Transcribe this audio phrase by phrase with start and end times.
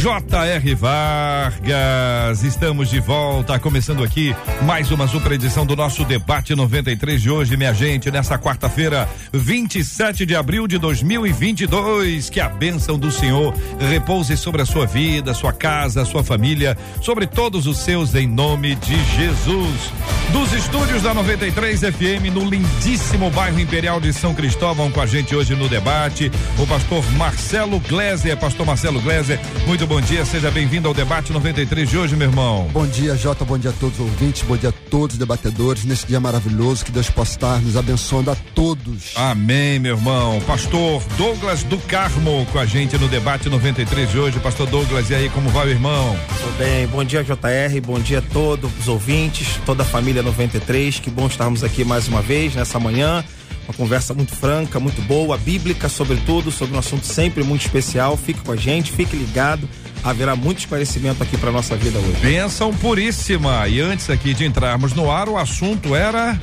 [0.00, 0.74] J.R.
[0.76, 7.28] Vargas, estamos de volta, começando aqui mais uma super edição do nosso debate 93 de
[7.28, 12.30] hoje, minha gente, nessa quarta-feira, 27 de abril de 2022.
[12.30, 13.52] Que a bênção do Senhor
[13.90, 18.76] repouse sobre a sua vida, sua casa, sua família, sobre todos os seus, em nome
[18.76, 19.92] de Jesus.
[20.32, 25.34] Dos estúdios da 93 FM, no lindíssimo bairro Imperial de São Cristóvão, com a gente
[25.34, 28.36] hoje no debate, o pastor Marcelo Gleiser.
[28.36, 32.68] Pastor Marcelo Gleiser, muito bom dia, seja bem-vindo ao debate 93 de hoje, meu irmão.
[32.74, 35.86] Bom dia, Jota, bom dia a todos os ouvintes, bom dia a todos os debatedores,
[35.86, 39.12] nesse dia maravilhoso, que Deus possa estar nos abençoando a todos.
[39.16, 40.42] Amém, meu irmão.
[40.46, 44.38] Pastor Douglas do Carmo com a gente no debate 93 de hoje.
[44.40, 46.18] Pastor Douglas, e aí, como vai, irmão?
[46.38, 51.00] Tudo bem, bom dia, JR, bom dia a todos os ouvintes, toda a família 93,
[51.00, 53.24] que bom estarmos aqui mais uma vez nessa manhã
[53.68, 58.16] uma conversa muito franca, muito boa, bíblica, sobretudo, sobre um assunto sempre muito especial.
[58.16, 59.68] Fique com a gente, fique ligado.
[60.02, 62.18] Haverá muito esclarecimento aqui para nossa vida hoje.
[62.22, 63.68] Bênção puríssima.
[63.68, 66.40] E antes aqui de entrarmos no ar, o assunto era.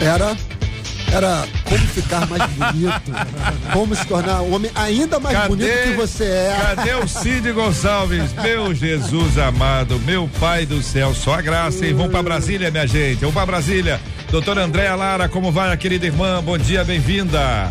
[0.00, 0.36] Era
[1.12, 3.12] era como ficar mais bonito,
[3.70, 6.56] como se tornar um homem ainda mais cadê, bonito que você é.
[6.74, 8.32] Cadê o Cid Gonçalves?
[8.42, 11.92] Meu Jesus amado, meu Pai do céu, só a graça, hein?
[11.92, 14.00] Vamos para Brasília, minha gente, vamos para Brasília.
[14.32, 16.42] Doutora Andréa Lara, como vai, a querida irmã?
[16.42, 17.70] Bom dia, bem-vinda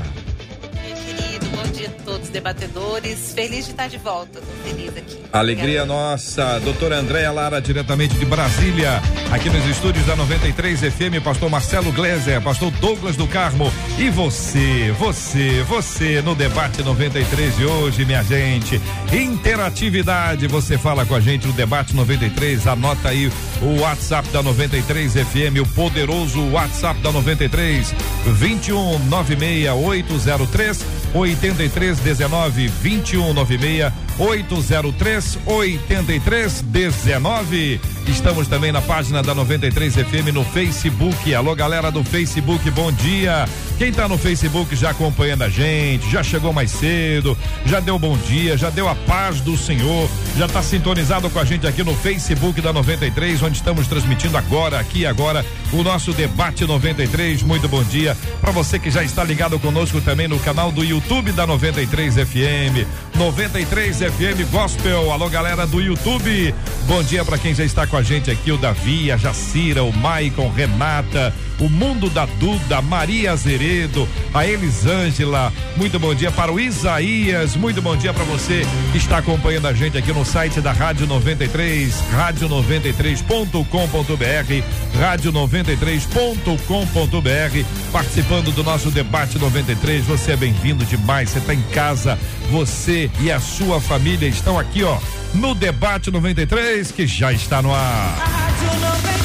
[2.12, 3.34] todos os debatedores.
[3.34, 4.40] Feliz de estar de volta.
[4.42, 5.18] Tô feliz aqui.
[5.32, 6.60] Alegria nossa.
[6.60, 9.02] Doutora Andréa Lara, diretamente de Brasília.
[9.32, 13.72] Aqui nos estúdios da 93 FM, pastor Marcelo Gleiser, pastor Douglas do Carmo.
[13.98, 18.82] E você, você, você no debate 93 de hoje, minha gente.
[19.12, 20.48] Interatividade.
[20.48, 22.66] Você fala com a gente no debate 93.
[22.68, 23.32] Anota aí
[23.62, 27.94] o WhatsApp da 93 FM, o poderoso WhatsApp da 93.
[28.26, 37.80] 21 96803 8319 2196 803 8319.
[38.08, 41.34] Estamos também na página da 93 FM no Facebook.
[41.34, 43.48] Alô, galera do Facebook, bom dia.
[43.78, 48.18] Quem tá no Facebook já acompanhando a gente, já chegou mais cedo, já deu bom
[48.18, 51.94] dia, já deu a paz do Senhor, já tá sintonizado com a gente aqui no
[51.96, 57.44] Facebook da 93, onde estamos transmitindo agora, aqui agora, o nosso debate 93.
[57.44, 61.32] Muito bom dia para você que já está ligado conosco também no canal do YouTube
[61.32, 62.88] da 93 FM.
[63.16, 65.12] 93 FM Gospel.
[65.12, 66.54] Alô, galera do YouTube.
[66.88, 69.92] Bom dia para quem já está com a gente aqui, o Davi, a Jacira, o
[69.92, 75.54] Maicon, Renata, o Mundo da Duda, Maria Azeredo, a Elisângela.
[75.78, 77.56] Muito bom dia para o Isaías.
[77.56, 81.06] Muito bom dia para você que está acompanhando a gente aqui no site da Rádio
[81.06, 90.04] 93, rádio93.com.br, rádio93.com.br, participando do nosso debate 93.
[90.06, 91.30] Você é bem-vindo demais.
[91.30, 92.18] Você está em casa,
[92.50, 94.98] você e a sua família estão aqui, ó,
[95.36, 98.18] no debate 93 que já está no ar.
[98.18, 99.21] Rádio 93.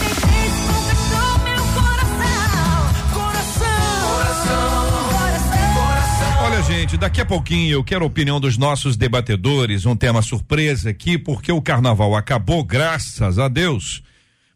[6.67, 11.17] Gente, daqui a pouquinho eu quero a opinião dos nossos debatedores, um tema surpresa aqui,
[11.17, 14.03] porque o carnaval acabou, graças a Deus.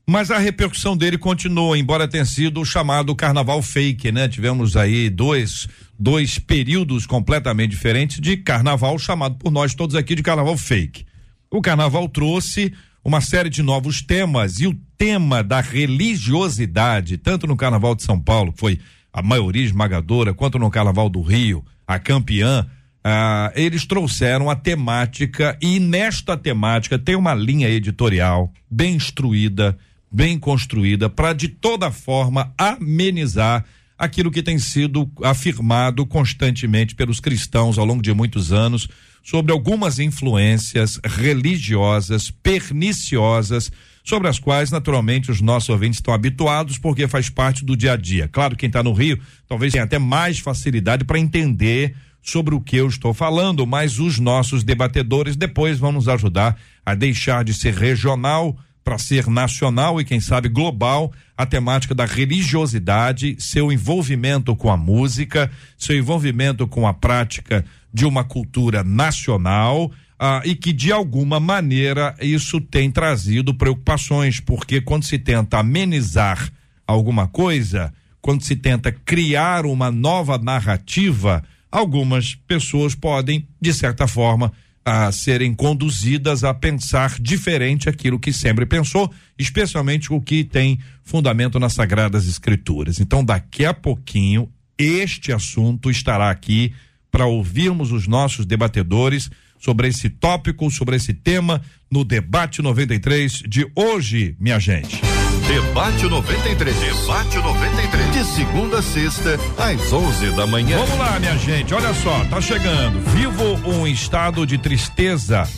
[0.04, 4.28] Mas a repercussão dele continua, embora tenha sido o chamado carnaval fake, né?
[4.28, 10.22] Tivemos aí dois, dois períodos completamente diferentes de carnaval, chamado por nós todos aqui de
[10.22, 11.06] carnaval fake.
[11.48, 17.56] O carnaval trouxe uma série de novos temas e o tema da religiosidade, tanto no
[17.56, 18.80] carnaval de São Paulo, que foi
[19.12, 22.64] a maioria esmagadora, quanto no carnaval do Rio, a campeã,
[23.02, 29.76] ah, eles trouxeram a temática e nesta temática tem uma linha editorial bem instruída,
[30.08, 33.64] bem construída, para de toda forma amenizar
[33.98, 38.86] aquilo que tem sido afirmado constantemente pelos cristãos ao longo de muitos anos
[39.20, 43.72] sobre algumas influências religiosas perniciosas
[44.10, 47.96] sobre as quais, naturalmente, os nossos ouvintes estão habituados, porque faz parte do dia a
[47.96, 48.26] dia.
[48.26, 52.74] Claro, quem está no Rio talvez tenha até mais facilidade para entender sobre o que
[52.74, 57.72] eu estou falando, mas os nossos debatedores depois vão nos ajudar a deixar de ser
[57.72, 64.72] regional para ser nacional e, quem sabe, global, a temática da religiosidade, seu envolvimento com
[64.72, 65.48] a música,
[65.78, 67.64] seu envolvimento com a prática
[67.94, 69.88] de uma cultura nacional.
[70.22, 76.52] Ah, e que de alguma maneira isso tem trazido preocupações, porque quando se tenta amenizar
[76.86, 77.90] alguma coisa,
[78.20, 84.52] quando se tenta criar uma nova narrativa, algumas pessoas podem, de certa forma,
[84.84, 91.58] a serem conduzidas a pensar diferente aquilo que sempre pensou, especialmente o que tem fundamento
[91.58, 93.00] nas Sagradas Escrituras.
[93.00, 96.74] Então, daqui a pouquinho, este assunto estará aqui
[97.10, 101.60] para ouvirmos os nossos debatedores sobre esse tópico, sobre esse tema,
[101.90, 105.00] no Debate 93 de hoje, minha gente.
[105.46, 106.76] Debate 93.
[106.76, 108.12] Debate 93.
[108.12, 110.78] De segunda a sexta, às 11 da manhã.
[110.78, 111.74] Vamos lá, minha gente.
[111.74, 113.00] Olha só, tá chegando.
[113.10, 115.48] Vivo um estado de tristeza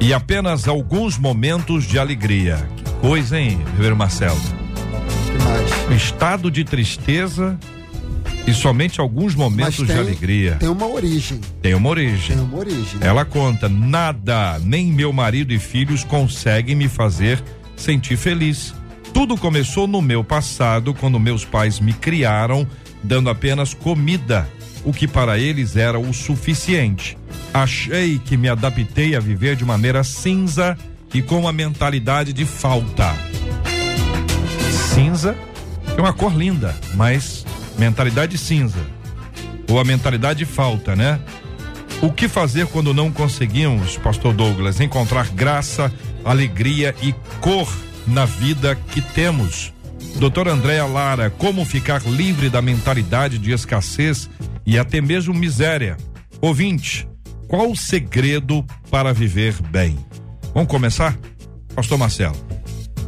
[0.00, 2.68] e apenas alguns momentos de alegria.
[2.76, 4.40] Que coisa, hein, Ribeiro Marcelo?
[5.32, 5.90] Demais.
[5.90, 7.58] Um estado de tristeza
[8.46, 10.56] e somente alguns momentos tem, de alegria.
[10.60, 11.40] Tem uma origem.
[11.60, 12.36] Tem uma origem.
[12.36, 12.98] Tem uma origem.
[13.00, 13.06] né?
[13.06, 17.42] Ela conta: nada, nem meu marido e filhos conseguem me fazer
[17.76, 18.74] sentir feliz.
[19.12, 22.66] Tudo começou no meu passado, quando meus pais me criaram,
[23.02, 24.48] dando apenas comida,
[24.84, 27.16] o que para eles era o suficiente.
[27.52, 30.76] Achei que me adaptei a viver de maneira cinza
[31.12, 33.14] e com uma mentalidade de falta.
[34.94, 35.34] Cinza
[35.96, 37.44] é uma cor linda, mas
[37.78, 38.80] mentalidade cinza.
[39.68, 41.20] Ou a mentalidade de falta, né?
[42.02, 45.92] O que fazer quando não conseguimos, Pastor Douglas, encontrar graça,
[46.24, 47.68] alegria e cor
[48.06, 49.72] na vida que temos?
[50.16, 54.28] Doutor Andréa Lara, como ficar livre da mentalidade de escassez
[54.64, 55.96] e até mesmo miséria?
[56.40, 57.08] Ouvinte,
[57.48, 59.96] qual o segredo para viver bem?
[60.54, 61.16] Vamos começar?
[61.74, 62.36] Pastor Marcelo.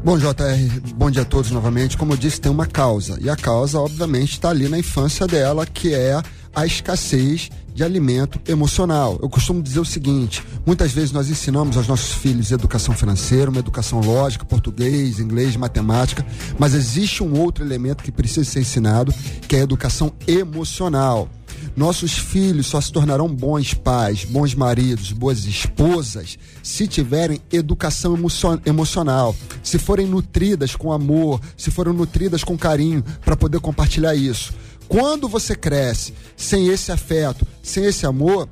[0.05, 1.97] Bom, JR, bom dia a todos novamente.
[1.97, 3.19] Como eu disse, tem uma causa.
[3.21, 6.23] E a causa, obviamente, está ali na infância dela, que é
[6.55, 9.19] a escassez de alimento emocional.
[9.21, 13.59] Eu costumo dizer o seguinte: muitas vezes nós ensinamos aos nossos filhos educação financeira, uma
[13.59, 16.25] educação lógica, português, inglês, matemática,
[16.59, 19.13] mas existe um outro elemento que precisa ser ensinado,
[19.49, 21.29] que é a educação emocional.
[21.79, 28.61] Nossos filhos só se tornarão bons pais, bons maridos, boas esposas, se tiverem educação emocio
[28.67, 29.33] emocional,
[29.63, 34.53] se forem nutridas com amor, se forem nutridas com carinho, para poder compartilhar isso.
[34.89, 38.49] Quando você cresce sem esse afeto, sem esse amor,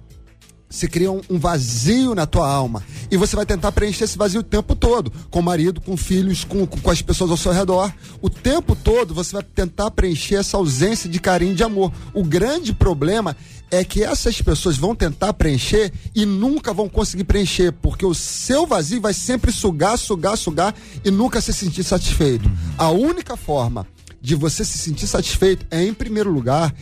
[0.76, 2.82] se cria um, um, vazio na tua alma.
[3.10, 6.44] E você vai tentar preencher esse vazio o tempo todo, com o marido, com filhos,
[6.44, 7.90] com, com, as pessoas ao seu redor.
[8.20, 11.90] O tempo todo você vai tentar preencher essa ausência de carinho de amor.
[12.12, 13.34] O grande problema
[13.70, 18.66] é que essas pessoas vão tentar preencher e nunca vão conseguir preencher, porque o seu
[18.66, 22.50] vazio vai sempre sugar, sugar, sugar e nunca se sentir satisfeito.
[22.76, 23.86] A única forma
[24.20, 26.74] de você se sentir satisfeito é, em primeiro lugar,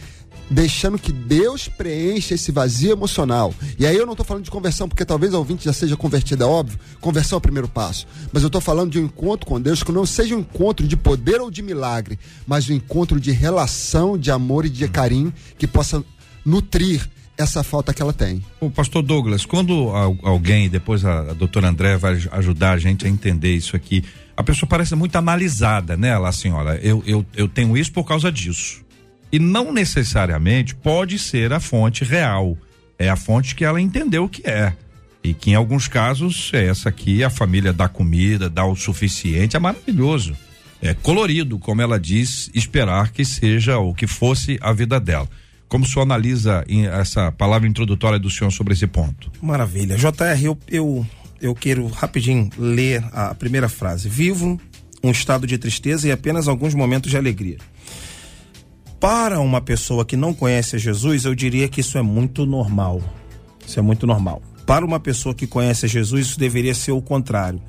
[0.50, 3.54] deixando que Deus preencha esse vazio emocional.
[3.78, 6.44] E aí eu não estou falando de conversão, porque talvez a ouvinte já seja convertida,
[6.44, 6.78] é óbvio.
[7.00, 8.06] Conversão é o primeiro passo.
[8.32, 10.96] Mas eu estou falando de um encontro com Deus que não seja um encontro de
[10.96, 15.66] poder ou de milagre, mas um encontro de relação, de amor e de carinho que
[15.66, 16.04] possa
[16.44, 18.44] nutrir essa falta que ela tem.
[18.60, 19.90] O pastor Douglas, quando
[20.22, 24.04] alguém, depois a, a doutora André vai ajudar a gente a entender isso aqui,
[24.36, 26.08] a pessoa parece muito analisada, né?
[26.08, 28.83] Ela assim, olha, eu, eu, eu tenho isso por causa disso
[29.34, 32.56] e não necessariamente pode ser a fonte real.
[32.96, 34.72] É a fonte que ela entendeu que é.
[35.24, 39.56] E que em alguns casos, é essa aqui, a família dá comida, dá o suficiente,
[39.56, 40.36] é maravilhoso.
[40.80, 45.28] É colorido, como ela diz, esperar que seja o que fosse a vida dela.
[45.66, 46.64] Como o senhor analisa
[47.00, 49.32] essa palavra introdutória do senhor sobre esse ponto?
[49.42, 49.96] Maravilha.
[49.96, 51.06] JR, eu, eu,
[51.40, 54.08] eu quero rapidinho ler a primeira frase.
[54.08, 54.60] Vivo
[55.02, 57.58] um estado de tristeza e apenas alguns momentos de alegria
[59.04, 63.02] para uma pessoa que não conhece Jesus, eu diria que isso é muito normal.
[63.66, 64.40] Isso é muito normal.
[64.64, 67.60] Para uma pessoa que conhece Jesus, isso deveria ser o contrário.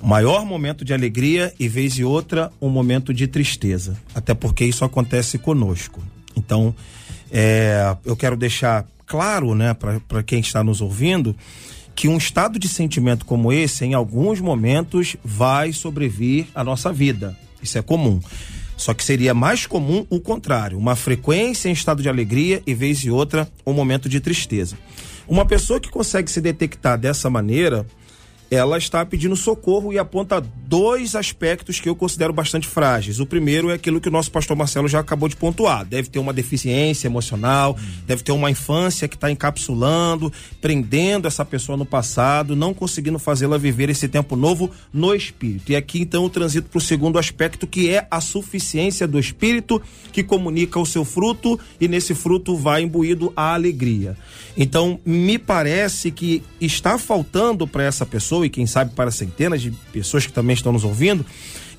[0.00, 3.96] Maior momento de alegria e vez e outra um momento de tristeza.
[4.14, 6.00] Até porque isso acontece conosco.
[6.36, 6.72] Então,
[7.32, 11.34] é, eu quero deixar claro, né, para quem está nos ouvindo,
[11.92, 17.36] que um estado de sentimento como esse, em alguns momentos, vai sobrevir à nossa vida.
[17.60, 18.20] Isso é comum.
[18.82, 22.98] Só que seria mais comum o contrário, uma frequência em estado de alegria e vez
[22.98, 24.76] e outra um momento de tristeza.
[25.28, 27.86] Uma pessoa que consegue se detectar dessa maneira,
[28.52, 33.18] ela está pedindo socorro e aponta dois aspectos que eu considero bastante frágeis.
[33.18, 35.86] O primeiro é aquilo que o nosso pastor Marcelo já acabou de pontuar.
[35.86, 37.74] Deve ter uma deficiência emocional,
[38.06, 40.30] deve ter uma infância que está encapsulando,
[40.60, 45.72] prendendo essa pessoa no passado, não conseguindo fazê-la viver esse tempo novo no espírito.
[45.72, 49.80] E aqui então eu transito para o segundo aspecto, que é a suficiência do espírito
[50.12, 54.14] que comunica o seu fruto e nesse fruto vai imbuído a alegria.
[54.56, 59.70] Então, me parece que está faltando para essa pessoa, e quem sabe para centenas de
[59.92, 61.24] pessoas que também estão nos ouvindo,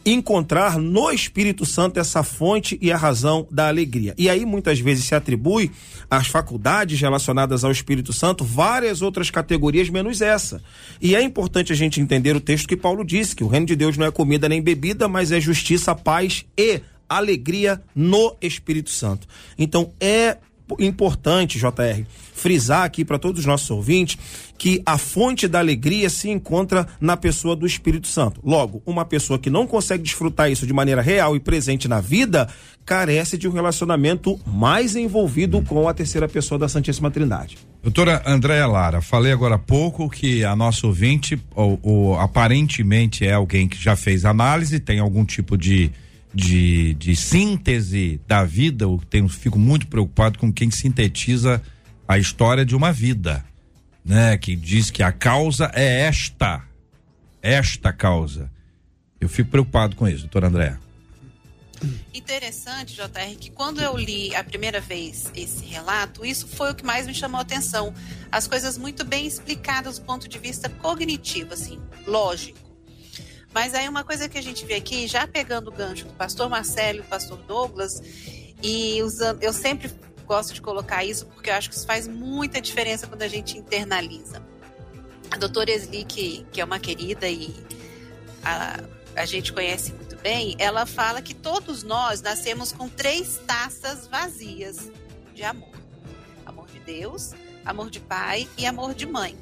[0.06, 4.14] encontrar no Espírito Santo essa fonte e a razão da alegria.
[4.18, 5.72] E aí muitas vezes se atribui
[6.10, 10.62] às faculdades relacionadas ao Espírito Santo várias outras categorias menos essa.
[11.02, 13.76] E é importante a gente entender o texto que Paulo disse, que o reino de
[13.76, 19.28] Deus não é comida nem bebida, mas é justiça, paz e alegria no Espírito Santo.
[19.58, 20.38] Então é
[20.80, 24.18] importante, JR, frisar aqui para todos os nossos ouvintes
[24.58, 28.40] que a fonte da alegria se encontra na pessoa do Espírito Santo.
[28.44, 32.48] Logo, uma pessoa que não consegue desfrutar isso de maneira real e presente na vida,
[32.86, 37.58] carece de um relacionamento mais envolvido com a terceira pessoa da Santíssima Trindade.
[37.82, 43.34] Doutora Andréa Lara, falei agora há pouco que a nossa ouvinte, ou, ou, aparentemente é
[43.34, 45.92] alguém que já fez análise, tem algum tipo de
[46.34, 51.62] de, de síntese da vida, eu tenho, fico muito preocupado com quem sintetiza
[52.08, 53.46] a história de uma vida,
[54.04, 54.38] né?
[54.38, 56.64] Que diz que a causa é esta,
[57.42, 58.52] esta causa.
[59.22, 60.78] Eu fico preocupado com isso, doutor André.
[62.14, 66.86] Interessante, JR, que quando eu li a primeira vez esse relato, isso foi o que
[66.86, 67.94] mais me chamou a atenção.
[68.32, 72.63] As coisas muito bem explicadas do ponto de vista cognitivo, assim, lógico.
[73.54, 76.50] Mas aí uma coisa que a gente vê aqui, já pegando o gancho do pastor
[76.50, 78.02] Marcelo e do pastor Douglas,
[78.62, 79.92] e usando, eu sempre
[80.26, 83.58] gosto de colocar isso porque eu acho que isso faz muita diferença quando a gente
[83.58, 84.42] internaliza.
[85.30, 87.54] A doutora Esli, que, que é uma querida e
[88.44, 88.80] a,
[89.16, 94.92] a gente conhece muito bem, ela fala que todos nós nascemos com três taças vazias
[95.34, 95.74] de amor:
[96.46, 97.34] amor de Deus,
[97.66, 99.38] amor de pai e amor de mãe.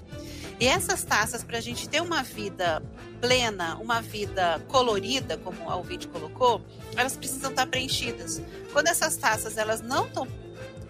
[0.62, 2.84] E essas taças, para a gente ter uma vida
[3.20, 6.62] plena, uma vida colorida, como a ouvinte colocou,
[6.96, 8.40] elas precisam estar preenchidas.
[8.72, 10.28] Quando essas taças elas não estão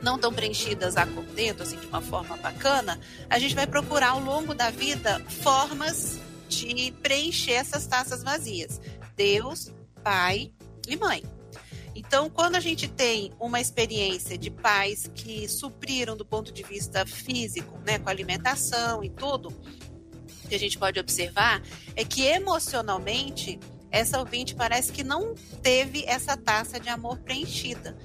[0.01, 3.00] não estão preenchidas a contento, assim, de uma forma bacana,
[3.30, 8.82] a gente vai procurar ao longo da vida formas de preencher essas taças vazias.
[9.16, 9.72] Deus,
[10.04, 10.51] pai
[10.88, 11.24] e mãe.
[11.95, 17.05] Então, quando a gente tem uma experiência de pais que supriram do ponto de vista
[17.05, 19.53] físico, né, com alimentação e tudo,
[20.48, 21.62] que a gente pode observar
[21.95, 23.57] é que emocionalmente
[23.89, 27.98] essa ouvinte parece que não teve essa taça de amor preenchida.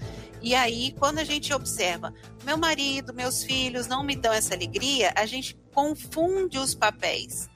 [0.42, 2.12] E aí, quando a gente observa,
[2.44, 7.48] meu marido, meus filhos não me dão essa alegria, a gente confunde os papéis.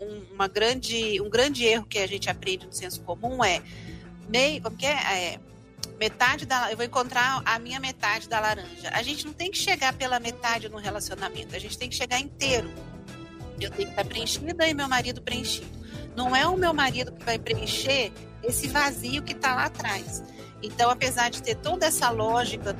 [0.00, 3.62] Um, uma grande, um grande erro que a gente aprende no senso comum é
[4.28, 4.92] meio, como que é?
[4.92, 5.40] é
[5.98, 8.90] metade da, eu vou encontrar a minha metade da laranja.
[8.92, 12.18] A gente não tem que chegar pela metade no relacionamento, a gente tem que chegar
[12.18, 12.70] inteiro.
[13.60, 15.70] Eu tenho que estar preenchida e meu marido preenchido.
[16.16, 18.12] Não é o meu marido que vai preencher
[18.42, 20.24] esse vazio que está lá atrás.
[20.60, 22.76] Então, apesar de ter toda essa lógica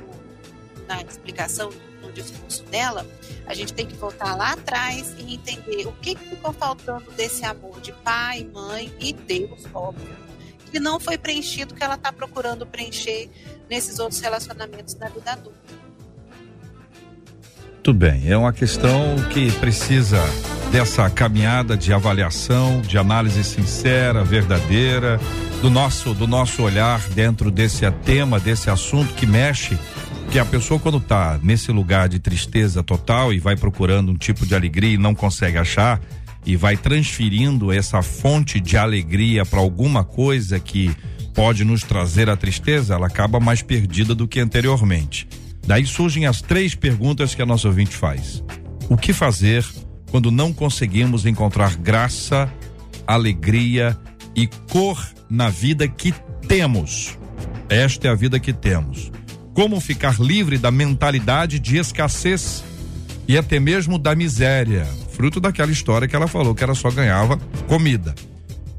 [0.88, 1.70] na explicação
[2.00, 3.06] no discurso dela,
[3.46, 7.80] a gente tem que voltar lá atrás e entender o que ficou faltando desse amor
[7.80, 10.21] de pai, mãe e Deus, óbvio
[10.72, 13.28] que não foi preenchido que ela está procurando preencher
[13.68, 15.82] nesses outros relacionamentos na vida adulta.
[17.74, 20.18] Muito bem, é uma questão que precisa
[20.70, 25.20] dessa caminhada de avaliação, de análise sincera, verdadeira,
[25.60, 29.76] do nosso do nosso olhar dentro desse tema, desse assunto que mexe,
[30.30, 34.46] que a pessoa quando está nesse lugar de tristeza total e vai procurando um tipo
[34.46, 36.00] de alegria e não consegue achar,
[36.44, 40.94] e vai transferindo essa fonte de alegria para alguma coisa que
[41.34, 45.28] pode nos trazer a tristeza, ela acaba mais perdida do que anteriormente.
[45.66, 48.42] Daí surgem as três perguntas que a nossa ouvinte faz:
[48.88, 49.64] O que fazer
[50.10, 52.52] quando não conseguimos encontrar graça,
[53.06, 53.96] alegria
[54.34, 56.12] e cor na vida que
[56.46, 57.18] temos?
[57.68, 59.10] Esta é a vida que temos.
[59.54, 62.64] Como ficar livre da mentalidade de escassez
[63.28, 64.86] e até mesmo da miséria?
[65.22, 67.38] Fruto daquela história que ela falou que ela só ganhava
[67.68, 68.12] comida.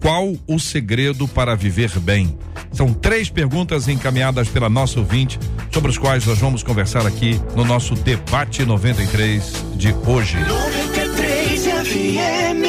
[0.02, 2.38] Qual o segredo para viver bem?
[2.74, 5.40] São três perguntas encaminhadas pela nossa ouvinte,
[5.72, 10.38] sobre as quais nós vamos conversar aqui no nosso debate 93 de hoje.
[10.38, 12.64] 93 FM.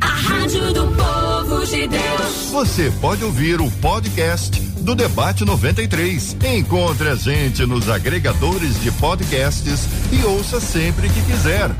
[0.00, 2.50] A Rádio do Povo de Deus.
[2.50, 6.34] Você pode ouvir o podcast do Debate 93.
[6.56, 11.70] Encontre a gente nos agregadores de podcasts e ouça sempre que quiser.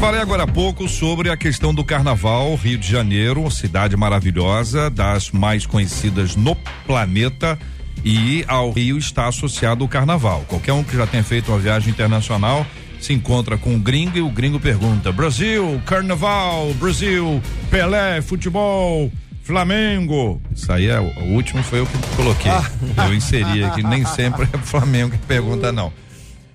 [0.00, 5.30] Falei agora há pouco sobre a questão do carnaval, Rio de Janeiro, cidade maravilhosa, das
[5.30, 6.54] mais conhecidas no
[6.86, 7.58] planeta.
[8.04, 10.44] E ao Rio está associado o carnaval.
[10.46, 12.64] Qualquer um que já tenha feito uma viagem internacional
[13.00, 19.10] se encontra com um gringo e o gringo pergunta: Brasil, carnaval, Brasil, Pelé, futebol,
[19.42, 20.40] Flamengo.
[20.54, 22.50] Isso aí é o, último foi eu que coloquei.
[22.50, 23.06] Ah.
[23.06, 25.92] Eu inseri aqui, nem sempre é Flamengo que pergunta, não.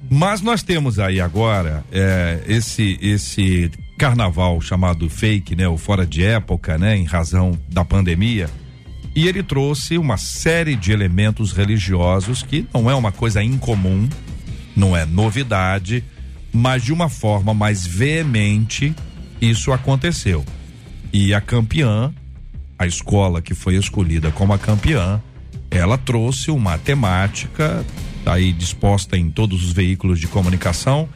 [0.09, 6.23] Mas nós temos aí agora é, esse esse carnaval chamado fake, né, o fora de
[6.23, 8.49] época, né, em razão da pandemia.
[9.15, 14.09] E ele trouxe uma série de elementos religiosos que não é uma coisa incomum,
[14.75, 16.03] não é novidade,
[16.51, 18.93] mas de uma forma mais veemente
[19.39, 20.43] isso aconteceu.
[21.11, 22.11] E a campeã
[22.83, 25.21] a escola que foi escolhida como a campeã,
[25.71, 27.83] ela trouxe uma temática
[28.23, 31.09] tá aí disposta em todos os veículos de comunicação.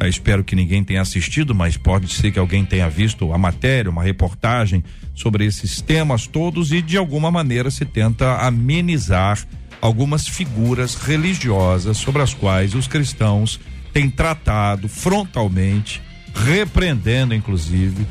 [0.00, 3.90] Eu espero que ninguém tenha assistido, mas pode ser que alguém tenha visto a matéria,
[3.90, 4.82] uma reportagem
[5.14, 9.46] sobre esses temas todos e de alguma maneira se tenta amenizar
[9.80, 13.60] algumas figuras religiosas sobre as quais os cristãos
[13.92, 16.02] têm tratado frontalmente,
[16.34, 18.04] repreendendo inclusive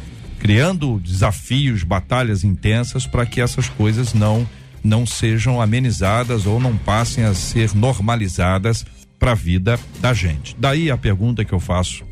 [0.43, 4.45] criando desafios, batalhas intensas para que essas coisas não
[4.83, 8.85] não sejam amenizadas ou não passem a ser normalizadas
[9.17, 10.55] para a vida da gente.
[10.59, 12.03] Daí a pergunta que eu faço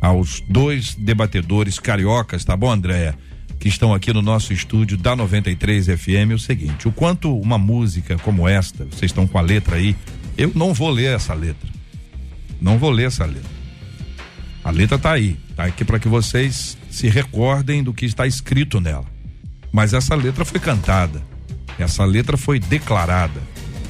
[0.00, 3.14] aos dois debatedores cariocas, tá bom, Andréia?
[3.58, 7.58] Que estão aqui no nosso estúdio da 93 FM, é o seguinte: o quanto uma
[7.58, 9.94] música como esta, vocês estão com a letra aí,
[10.36, 11.68] eu não vou ler essa letra.
[12.60, 13.60] Não vou ler essa letra.
[14.62, 18.80] A letra tá aí, tá aqui para que vocês se recordem do que está escrito
[18.80, 19.06] nela.
[19.72, 21.22] Mas essa letra foi cantada,
[21.78, 23.40] essa letra foi declarada.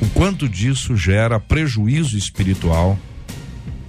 [0.01, 2.99] O quanto disso gera prejuízo espiritual?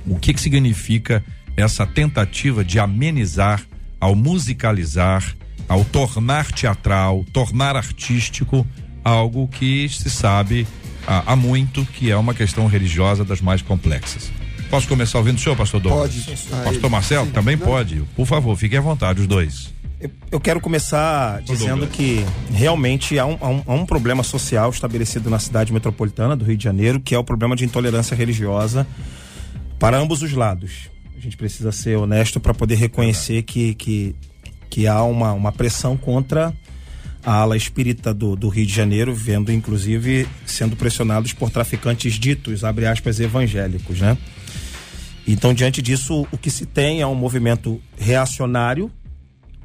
[0.06, 1.24] O que, que significa
[1.56, 3.62] essa tentativa de amenizar
[4.00, 5.24] ao musicalizar,
[5.68, 8.66] ao tornar teatral, tornar artístico
[9.04, 10.68] algo que se sabe
[11.08, 14.32] há, há muito que é uma questão religiosa das mais complexas.
[14.70, 16.14] Posso começar ouvindo o senhor, pastor Douglas?
[16.24, 16.64] Pode.
[16.64, 18.04] Pastor Marcelo, também pode.
[18.16, 19.74] Por favor, fiquem à vontade, os dois.
[20.32, 25.30] Eu quero começar dizendo que realmente há um, há, um, há um, problema social estabelecido
[25.30, 28.88] na cidade metropolitana do Rio de Janeiro, que é o problema de intolerância religiosa
[29.78, 30.90] para ambos os lados.
[31.16, 34.16] A gente precisa ser honesto para poder reconhecer que, que,
[34.70, 36.52] que há uma, uma pressão contra
[37.24, 42.64] a ala espírita do, do Rio de Janeiro, vendo inclusive sendo pressionados por traficantes ditos,
[42.64, 44.18] abre aspas, evangélicos, né?
[45.28, 48.92] Então, diante disso, o que se tem é um movimento reacionário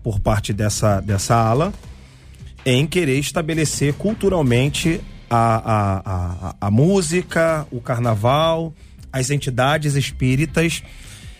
[0.06, 1.74] por parte dessa, dessa ala
[2.64, 8.72] em querer estabelecer culturalmente a, a, a, a música, o carnaval,
[9.12, 10.80] as entidades espíritas,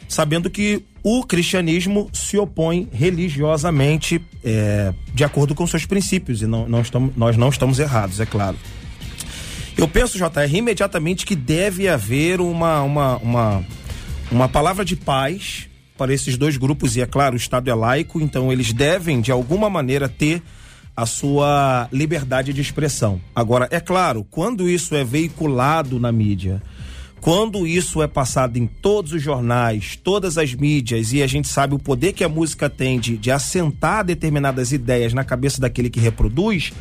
[0.08, 6.68] sabendo que o cristianismo se opõe religiosamente é, de acordo com seus princípios e não,
[6.68, 8.56] não estamos, nós não estamos errados, é claro.
[9.78, 13.64] Eu penso, JR, imediatamente que deve haver uma, uma, uma
[14.30, 18.20] uma palavra de paz para esses dois grupos, e é claro, o Estado é laico,
[18.20, 20.42] então eles devem, de alguma maneira, ter
[20.96, 23.20] a sua liberdade de expressão.
[23.34, 26.62] Agora, é claro, quando isso é veiculado na mídia,
[27.20, 31.74] quando isso é passado em todos os jornais, todas as mídias, e a gente sabe
[31.74, 36.00] o poder que a música tem de, de assentar determinadas ideias na cabeça daquele que
[36.00, 36.72] reproduz,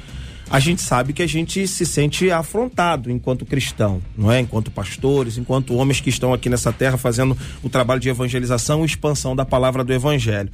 [0.49, 4.39] a gente sabe que a gente se sente afrontado enquanto cristão, não é?
[4.39, 8.85] Enquanto pastores, enquanto homens que estão aqui nessa terra fazendo o trabalho de evangelização e
[8.85, 10.49] expansão da palavra do evangelho.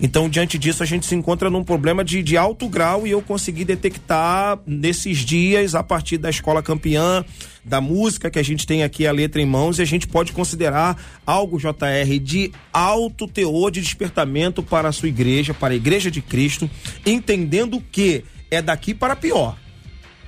[0.00, 3.22] Então, diante disso, a gente se encontra num problema de, de alto grau e eu
[3.22, 7.24] consegui detectar nesses dias, a partir da escola campeã,
[7.64, 10.32] da música que a gente tem aqui a letra em mãos e a gente pode
[10.32, 16.08] considerar algo JR de alto teor de despertamento para a sua igreja, para a igreja
[16.10, 16.70] de Cristo,
[17.04, 18.24] entendendo que
[18.56, 19.56] é daqui para pior.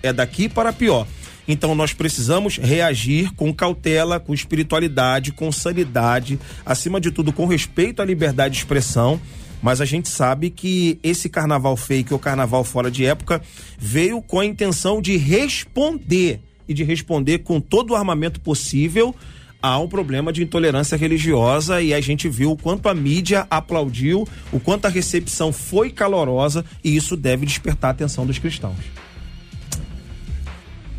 [0.03, 1.07] É daqui para pior.
[1.47, 8.03] Então nós precisamos reagir com cautela, com espiritualidade, com sanidade, acima de tudo com respeito
[8.03, 9.19] à liberdade de expressão.
[9.63, 13.43] Mas a gente sabe que esse carnaval fake ou carnaval fora de época
[13.79, 19.15] veio com a intenção de responder e de responder com todo o armamento possível
[19.63, 24.27] há um problema de intolerância religiosa e a gente viu o quanto a mídia aplaudiu,
[24.53, 28.77] o quanto a recepção foi calorosa e isso deve despertar a atenção dos cristãos.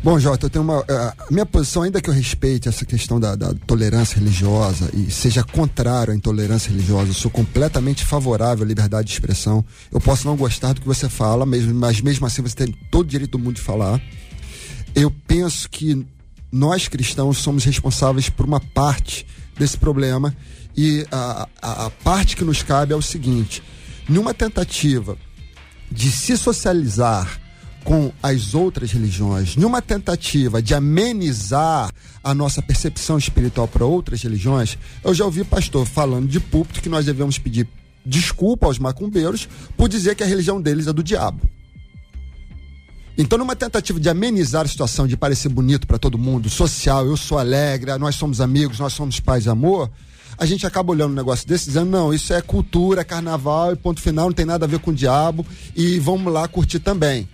[0.02, 0.82] Bom, Jota, eu tenho uma.
[0.88, 5.10] Eh, a minha posição, ainda que eu respeite essa questão da, da, tolerância religiosa e
[5.10, 9.62] seja contrário à intolerância religiosa, eu sou completamente favorável à liberdade de expressão.
[9.92, 13.04] Eu posso não gostar do que você fala, mesmo, mas mesmo assim você tem todo
[13.04, 14.00] o direito do mundo de falar.
[14.94, 16.06] Eu penso que
[16.52, 19.26] nós cristãos somos responsáveis por uma parte
[19.58, 20.34] desse problema
[20.76, 23.62] e a, a, a parte que nos cabe é o seguinte:
[24.08, 25.16] numa tentativa
[25.90, 27.40] de se socializar
[27.84, 31.90] com as outras religiões, numa tentativa de amenizar
[32.22, 36.88] a nossa percepção espiritual para outras religiões, eu já ouvi pastor falando de púlpito que
[36.88, 37.66] nós devemos pedir
[38.04, 41.40] desculpa aos macumbeiros por dizer que a religião deles é do diabo.
[43.20, 47.18] Então, numa tentativa de amenizar a situação, de parecer bonito para todo mundo, social, eu
[47.18, 49.90] sou alegre, nós somos amigos, nós somos paz e amor,
[50.38, 54.00] a gente acaba olhando um negócio desse dizendo, não, isso é cultura, carnaval e ponto
[54.00, 55.44] final, não tem nada a ver com o diabo
[55.76, 57.28] e vamos lá curtir também.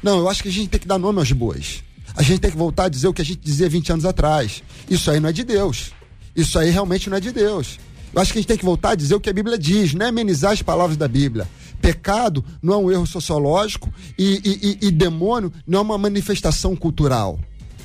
[0.00, 1.82] Não, eu acho que a gente tem que dar nome aos bois.
[2.14, 4.62] A gente tem que voltar a dizer o que a gente dizia 20 anos atrás.
[4.88, 5.90] Isso aí não é de Deus.
[6.36, 7.80] Isso aí realmente não é de Deus.
[8.14, 9.92] Eu acho que a gente tem que voltar a dizer o que a Bíblia diz,
[9.92, 11.48] não é amenizar as palavras da Bíblia.
[11.82, 16.76] Pecado não é um erro sociológico e, e, e, e demônio não é uma manifestação
[16.76, 17.40] cultural.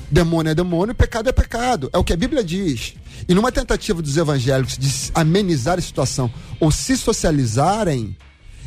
[0.08, 1.90] Demônio é demônio, pecado é pecado.
[1.92, 2.94] É o que a Bíblia diz.
[3.28, 8.16] E numa tentativa dos evangélicos de amenizar a situação ou se socializarem,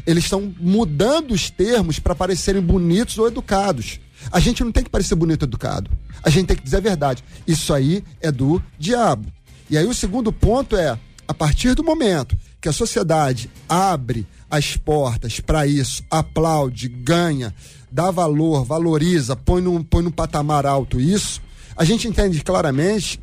[0.05, 4.01] eles estão mudando os termos para parecerem bonitos ou educados.
[4.31, 5.89] A gente não tem que parecer bonito ou educado.
[6.21, 7.23] A gente tem que dizer a verdade.
[7.47, 9.31] Isso aí é do diabo.
[9.69, 14.75] E aí o segundo ponto é, a partir do momento que a sociedade abre as
[14.75, 17.55] portas para isso, aplaude, ganha,
[17.89, 21.41] dá valor, valoriza, põe num, põe num patamar alto isso,
[21.77, 23.17] a gente entende claramente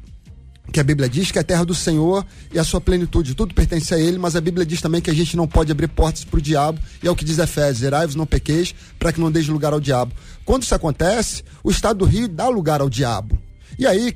[0.73, 3.55] que a Bíblia diz que é a terra do Senhor e a sua plenitude, tudo
[3.55, 6.25] pertence a Ele, mas a Bíblia diz também que a gente não pode abrir portas
[6.25, 9.31] para o diabo, e é o que diz Efésios: Zerai-vos, não pequeis, para que não
[9.31, 10.13] deixe lugar ao diabo.
[10.45, 13.39] Quando isso acontece, o Estado do Rio dá lugar ao diabo.
[13.79, 14.15] E aí,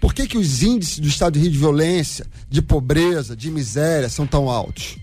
[0.00, 4.08] por que, que os índices do Estado do Rio de violência, de pobreza, de miséria
[4.08, 4.96] são tão altos?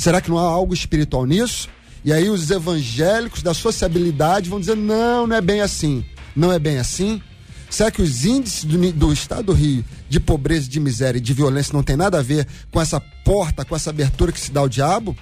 [0.00, 1.68] Será que não há algo espiritual nisso?
[2.02, 6.02] E aí os evangélicos da sociabilidade vão dizer: não, não é bem assim.
[6.34, 7.20] Não é bem assim?
[7.68, 11.34] Será que os índices do, do Estado do Rio de pobreza, de miséria e de
[11.34, 14.60] violência não tem nada a ver com essa porta, com essa abertura que se dá
[14.60, 15.14] ao diabo?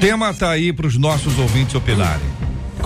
[0.00, 2.37] Tema tá aí para os nossos ouvintes opinarem.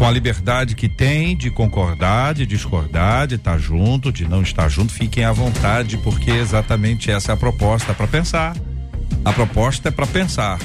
[0.03, 4.43] Com a liberdade que tem de concordar, de discordar, de estar tá junto, de não
[4.43, 8.57] estar junto, fiquem à vontade, porque exatamente essa é a proposta para pensar.
[9.25, 10.59] A proposta é para pensar,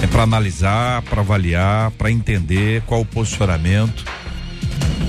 [0.00, 4.04] é para analisar, para avaliar, para entender qual o posicionamento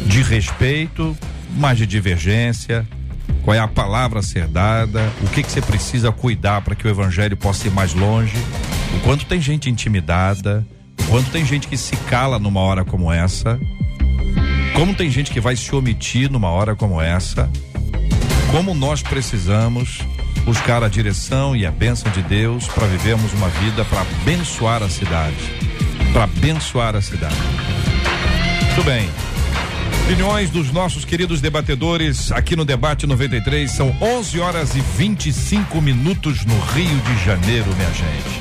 [0.08, 1.15] de respeito,
[1.55, 2.88] mas de divergência.
[3.43, 5.13] Qual é a palavra a ser dada?
[5.21, 8.36] O que que você precisa cuidar para que o evangelho possa ir mais longe?
[8.97, 10.65] O quanto tem gente intimidada?
[11.10, 13.60] Quanto tem gente que se cala numa hora como essa?
[14.76, 17.50] Como tem gente que vai se omitir numa hora como essa?
[18.52, 20.00] Como nós precisamos
[20.45, 24.89] buscar a direção e a bênção de Deus para vivermos uma vida para abençoar a
[24.89, 25.36] cidade,
[26.13, 27.36] para abençoar a cidade.
[28.67, 29.10] Muito bem.
[30.06, 36.45] Opiniões dos nossos queridos debatedores aqui no Debate 93 são 11 horas e 25 minutos
[36.45, 38.38] no Rio de Janeiro, minha gente.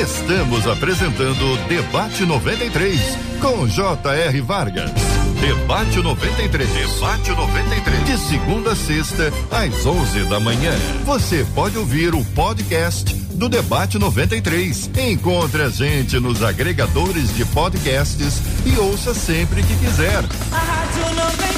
[0.00, 3.00] Estamos apresentando Debate 93
[3.40, 4.40] com J.R.
[4.42, 4.92] Vargas.
[5.40, 6.68] Debate 93.
[6.68, 8.04] Debate 93.
[8.04, 10.70] De segunda a sexta, às 11 da manhã.
[11.04, 14.88] Você pode ouvir o podcast do Debate 93.
[15.10, 20.22] Encontre a gente nos agregadores de podcasts e ouça sempre que quiser.
[20.52, 21.57] A Rádio 93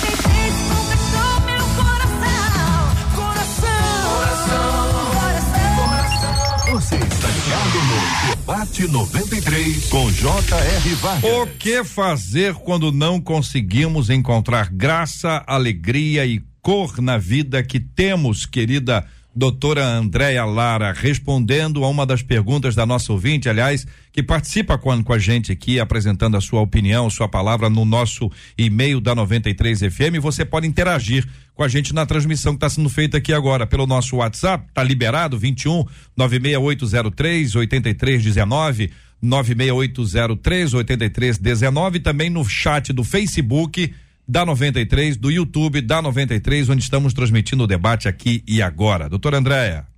[7.51, 10.95] ligado no Debate 93 com J.R.
[10.95, 11.31] Vargas.
[11.33, 18.47] O que fazer quando não conseguimos encontrar graça, alegria e cor na vida que temos,
[18.47, 19.05] querida?
[19.41, 25.03] Doutora Andréia Lara, respondendo a uma das perguntas da nossa ouvinte, aliás, que participa com,
[25.03, 29.79] com a gente aqui, apresentando a sua opinião, sua palavra no nosso e-mail da 93
[29.79, 30.21] FM.
[30.21, 33.87] Você pode interagir com a gente na transmissão que está sendo feita aqui agora pelo
[33.87, 35.39] nosso WhatsApp, tá liberado?
[35.39, 38.91] 21 96803 8319
[39.23, 43.91] 96803 8319 também no chat do Facebook
[44.31, 49.09] da 93, do YouTube da 93, onde estamos transmitindo o debate aqui e agora.
[49.09, 49.89] Doutora Andréia.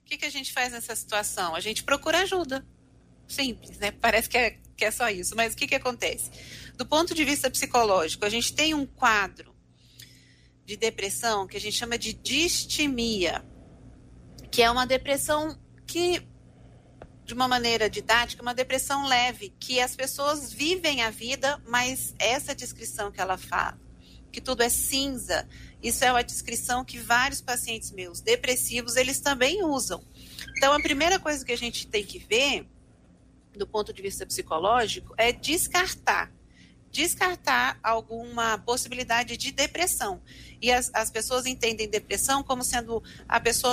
[0.00, 1.54] O que, que a gente faz nessa situação?
[1.54, 2.64] A gente procura ajuda.
[3.28, 3.90] Simples, né?
[3.90, 5.36] Parece que é, que é só isso.
[5.36, 6.30] Mas o que, que acontece?
[6.78, 9.54] Do ponto de vista psicológico, a gente tem um quadro
[10.64, 13.44] de depressão que a gente chama de distimia,
[14.50, 16.22] que é uma depressão que
[17.30, 22.56] de uma maneira didática, uma depressão leve, que as pessoas vivem a vida, mas essa
[22.56, 23.78] descrição que ela fala,
[24.32, 25.48] que tudo é cinza,
[25.80, 30.02] isso é uma descrição que vários pacientes meus depressivos, eles também usam.
[30.56, 32.66] Então, a primeira coisa que a gente tem que ver,
[33.56, 36.32] do ponto de vista psicológico, é descartar
[36.90, 40.20] descartar alguma possibilidade de depressão.
[40.60, 43.72] E as, as pessoas entendem depressão como sendo a pessoa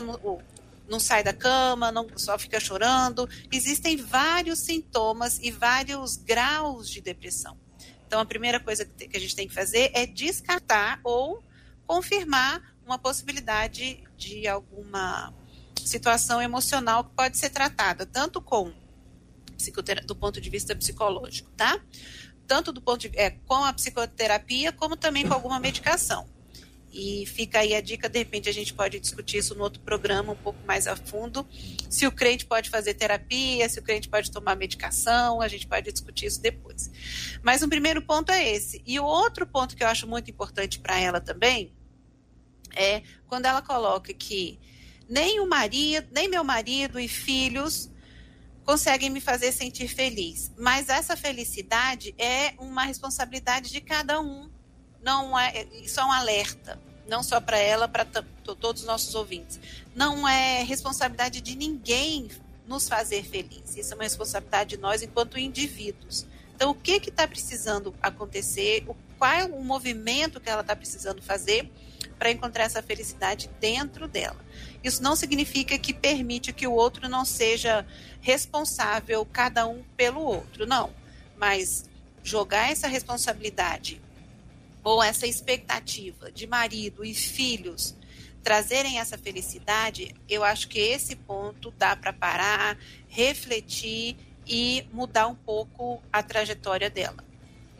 [0.88, 3.28] não sai da cama, não só fica chorando.
[3.52, 7.58] Existem vários sintomas e vários graus de depressão.
[8.06, 11.44] Então, a primeira coisa que a gente tem que fazer é descartar ou
[11.86, 15.34] confirmar uma possibilidade de alguma
[15.84, 18.74] situação emocional que pode ser tratada tanto com
[20.06, 21.82] do ponto de vista psicológico, tá?
[22.46, 26.30] Tanto do ponto de, é, com a psicoterapia como também com alguma medicação.
[26.92, 30.34] E fica aí a dica, de repente a gente pode discutir isso no outro programa
[30.34, 31.48] um pouco mais a fundo.
[31.90, 35.92] Se o crente pode fazer terapia, se o crente pode tomar medicação, a gente pode
[35.92, 36.90] discutir isso depois.
[37.44, 38.82] Mas o primeiro ponto é esse.
[38.86, 41.74] E o outro ponto que eu acho muito importante para ela também
[42.76, 44.60] é quando ela coloca que
[45.10, 47.90] nem o marido, nem meu marido e filhos
[48.64, 50.52] conseguem me fazer sentir feliz.
[50.58, 54.50] Mas essa felicidade é uma responsabilidade de cada um
[55.02, 58.06] não é, isso é um alerta, não só para ela, para
[58.44, 59.60] todos os nossos ouvintes.
[59.96, 62.30] Não é responsabilidade de ninguém
[62.68, 63.76] nos fazer feliz.
[63.78, 66.26] Isso é uma responsabilidade de nós enquanto indivíduos.
[66.56, 68.84] Então, o que está precisando acontecer?
[68.88, 71.72] O, qual é o movimento que ela está precisando fazer
[72.18, 74.44] para encontrar essa felicidade dentro dela?
[74.84, 77.86] Isso não significa que permite que o outro não seja
[78.22, 80.92] responsável, cada um pelo outro, não.
[81.38, 81.86] Mas
[82.24, 84.02] jogar essa responsabilidade
[84.88, 87.94] ou essa expectativa de marido e filhos
[88.42, 92.78] trazerem essa felicidade, eu acho que esse ponto dá para parar,
[93.10, 97.27] refletir e mudar um pouco a trajetória dela.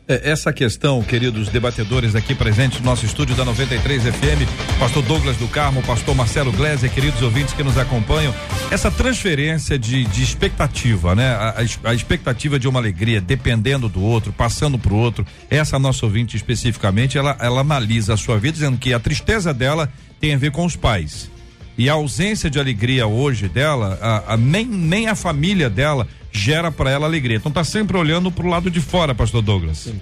[0.10, 5.36] É, essa questão, queridos debatedores aqui presentes no nosso estúdio da 93 FM, pastor Douglas
[5.36, 8.34] do Carmo, pastor Marcelo Gleiser, queridos ouvintes que nos acompanham,
[8.72, 11.32] essa transferência de, de expectativa, né?
[11.32, 16.06] A, a, expectativa de uma alegria dependendo do outro, passando para o outro, essa nossa
[16.06, 19.92] ouvinte especificamente, ela, ela analisa a sua vida dizendo que a tristeza dela
[20.22, 21.30] tem a ver com os pais.
[21.78, 26.72] E a ausência de alegria hoje dela, a, a nem, nem a família dela gera
[26.72, 27.38] para ela alegria.
[27.38, 29.78] Então tá sempre olhando para o lado de fora, pastor Douglas.
[29.78, 30.02] Sim.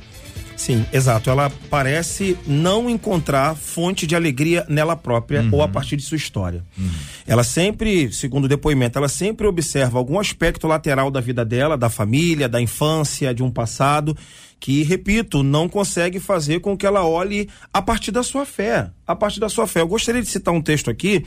[0.56, 1.30] Sim, exato.
[1.30, 5.50] Ela parece não encontrar fonte de alegria nela própria uhum.
[5.52, 6.64] ou a partir de sua história.
[6.78, 6.90] Uhum.
[7.28, 11.90] Ela sempre, segundo o depoimento, ela sempre observa algum aspecto lateral da vida dela, da
[11.90, 14.16] família, da infância, de um passado,
[14.60, 18.90] que, repito, não consegue fazer com que ela olhe a partir da sua fé.
[19.06, 19.82] A partir da sua fé.
[19.82, 21.26] Eu gostaria de citar um texto aqui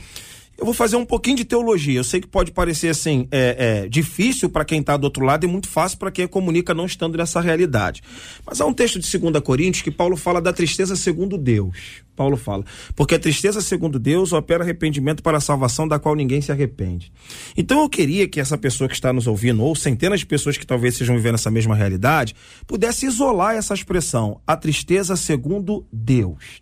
[0.59, 1.99] eu vou fazer um pouquinho de teologia.
[1.99, 5.45] Eu sei que pode parecer assim é, é difícil para quem está do outro lado
[5.45, 8.01] e muito fácil para quem comunica não estando nessa realidade.
[8.45, 12.03] Mas há um texto de 2 Coríntios que Paulo fala da tristeza segundo Deus.
[12.13, 16.41] Paulo fala, porque a tristeza segundo Deus opera arrependimento para a salvação da qual ninguém
[16.41, 17.13] se arrepende.
[17.55, 20.67] Então eu queria que essa pessoa que está nos ouvindo, ou centenas de pessoas que
[20.67, 22.35] talvez estejam vivendo essa mesma realidade,
[22.67, 26.61] pudesse isolar essa expressão, a tristeza segundo Deus.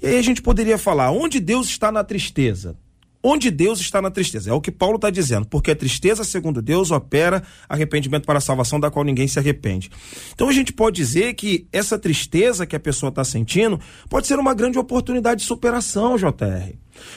[0.00, 2.76] E aí a gente poderia falar, onde Deus está na tristeza?
[3.22, 4.50] Onde Deus está na tristeza.
[4.50, 8.40] É o que Paulo está dizendo, porque a tristeza, segundo Deus, opera arrependimento para a
[8.40, 9.90] salvação da qual ninguém se arrepende.
[10.34, 14.38] Então a gente pode dizer que essa tristeza que a pessoa está sentindo pode ser
[14.38, 16.74] uma grande oportunidade de superação, JR.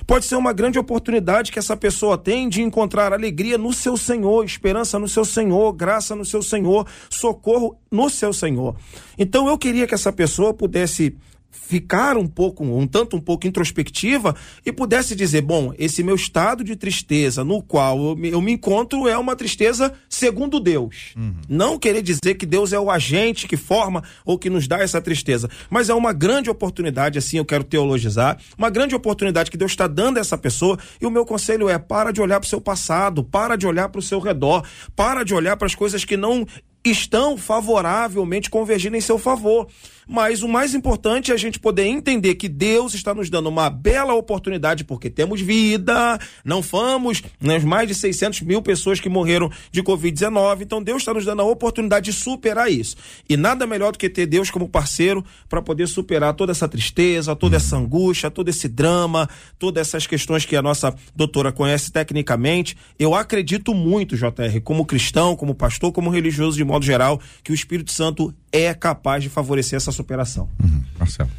[0.07, 4.45] Pode ser uma grande oportunidade que essa pessoa tem de encontrar alegria no seu Senhor,
[4.45, 8.75] esperança no seu Senhor, graça no seu Senhor, socorro no seu Senhor.
[9.17, 11.15] Então eu queria que essa pessoa pudesse
[11.55, 16.63] ficar um pouco, um tanto um pouco introspectiva e pudesse dizer, bom, esse meu estado
[16.63, 21.13] de tristeza no qual eu me, eu me encontro é uma tristeza segundo Deus.
[21.15, 21.35] Uhum.
[21.47, 25.01] Não querer dizer que Deus é o agente que forma ou que nos dá essa
[25.01, 29.71] tristeza, mas é uma grande oportunidade, assim eu quero teologizar, uma grande oportunidade que Deus
[29.71, 32.49] está dando a essa pessoa e o meu conselho é para de olhar para o
[32.49, 34.63] seu passado, para de olhar para o seu redor,
[34.95, 36.45] para de olhar para as coisas que não
[36.83, 39.67] estão favoravelmente convergindo em seu favor.
[40.07, 43.69] Mas o mais importante é a gente poder entender que Deus está nos dando uma
[43.69, 49.49] bela oportunidade, porque temos vida, não fomos nas mais de 600 mil pessoas que morreram
[49.71, 50.61] de Covid-19.
[50.61, 52.95] Então Deus está nos dando a oportunidade de superar isso.
[53.27, 57.35] E nada melhor do que ter Deus como parceiro para poder superar toda essa tristeza,
[57.35, 62.77] toda essa angústia, todo esse drama, todas essas questões que a nossa doutora conhece tecnicamente.
[62.97, 67.55] Eu acredito muito, JR, como cristão, como pastor, como religioso de modo geral, que o
[67.55, 70.49] Espírito Santo é capaz de favorecer essa superação.
[70.61, 70.83] Uhum.
[70.97, 71.29] Marcelo.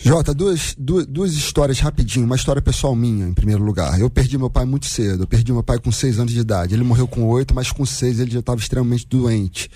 [0.00, 2.24] Jota, duas, duas, duas, histórias rapidinho.
[2.24, 3.98] Uma história pessoal minha, em primeiro lugar.
[3.98, 5.24] Eu perdi meu pai muito cedo.
[5.24, 6.72] Eu perdi meu pai com seis anos de idade.
[6.72, 9.68] Ele morreu com oito, mas com seis ele já estava extremamente doente.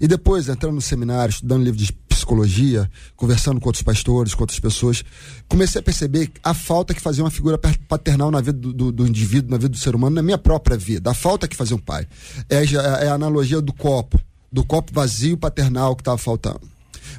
[0.00, 4.58] E depois, entrando no seminário, estudando livro de psicologia, conversando com outros pastores, com outras
[4.58, 5.04] pessoas,
[5.48, 9.06] comecei a perceber a falta que fazia uma figura paternal na vida do, do, do
[9.06, 11.12] indivíduo, na vida do ser humano, na minha própria vida.
[11.12, 12.04] A falta que fazia um pai.
[12.50, 12.64] É,
[13.04, 14.20] é a analogia do copo
[14.50, 16.60] do copo vazio paternal que estava faltando.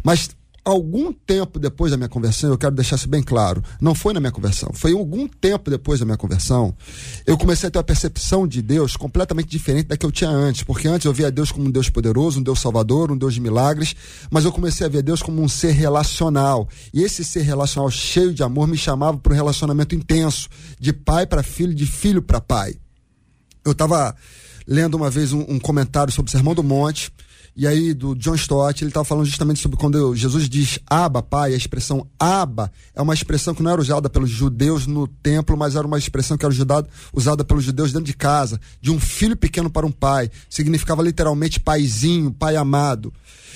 [0.04, 0.30] Mas
[0.64, 4.20] algum tempo depois da minha conversão, eu quero deixar isso bem claro, não foi na
[4.20, 6.76] minha conversão, foi algum tempo depois da minha conversão,
[7.26, 10.64] eu comecei a ter uma percepção de Deus completamente diferente da que eu tinha antes,
[10.64, 13.42] porque antes eu via Deus como um Deus poderoso, um Deus salvador, um Deus de
[13.42, 13.96] milagres,
[14.30, 16.68] mas eu comecei a ver Deus como um ser relacional.
[16.94, 21.26] E esse ser relacional cheio de amor me chamava para um relacionamento intenso, de pai
[21.26, 22.76] para filho, de filho para pai.
[23.66, 24.16] Eu estava
[24.70, 27.12] lendo uma vez um, um comentário sobre o Sermão do Monte,
[27.60, 31.54] e aí, do John Stott, ele estava falando justamente sobre quando Jesus diz Aba, pai,
[31.54, 35.76] a expressão Aba é uma expressão que não era usada pelos judeus no templo, mas
[35.76, 39.36] era uma expressão que era usada, usada pelos judeus dentro de casa, de um filho
[39.36, 40.32] pequeno para um pai.
[40.50, 43.12] Significava literalmente paizinho, pai amado.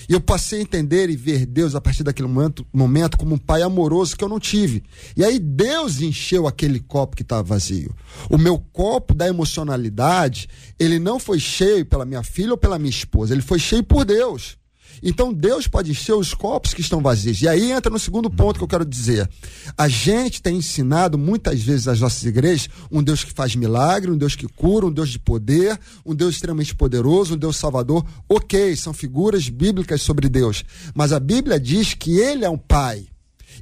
[0.07, 3.37] E eu passei a entender e ver Deus a partir daquele momento, momento como um
[3.37, 4.83] pai amoroso que eu não tive.
[5.15, 7.93] E aí Deus encheu aquele copo que estava vazio.
[8.29, 10.47] O meu copo da emocionalidade,
[10.79, 14.05] ele não foi cheio pela minha filha ou pela minha esposa, ele foi cheio por
[14.05, 14.57] Deus.
[15.03, 17.41] Então Deus pode encher os copos que estão vazios.
[17.41, 19.29] E aí entra no segundo ponto que eu quero dizer.
[19.77, 24.17] A gente tem ensinado muitas vezes às nossas igrejas um Deus que faz milagre, um
[24.17, 28.03] Deus que cura, um Deus de poder, um Deus extremamente poderoso, um Deus salvador.
[28.27, 30.63] Ok, são figuras bíblicas sobre Deus.
[30.95, 33.12] Mas a Bíblia diz que Ele é um Pai.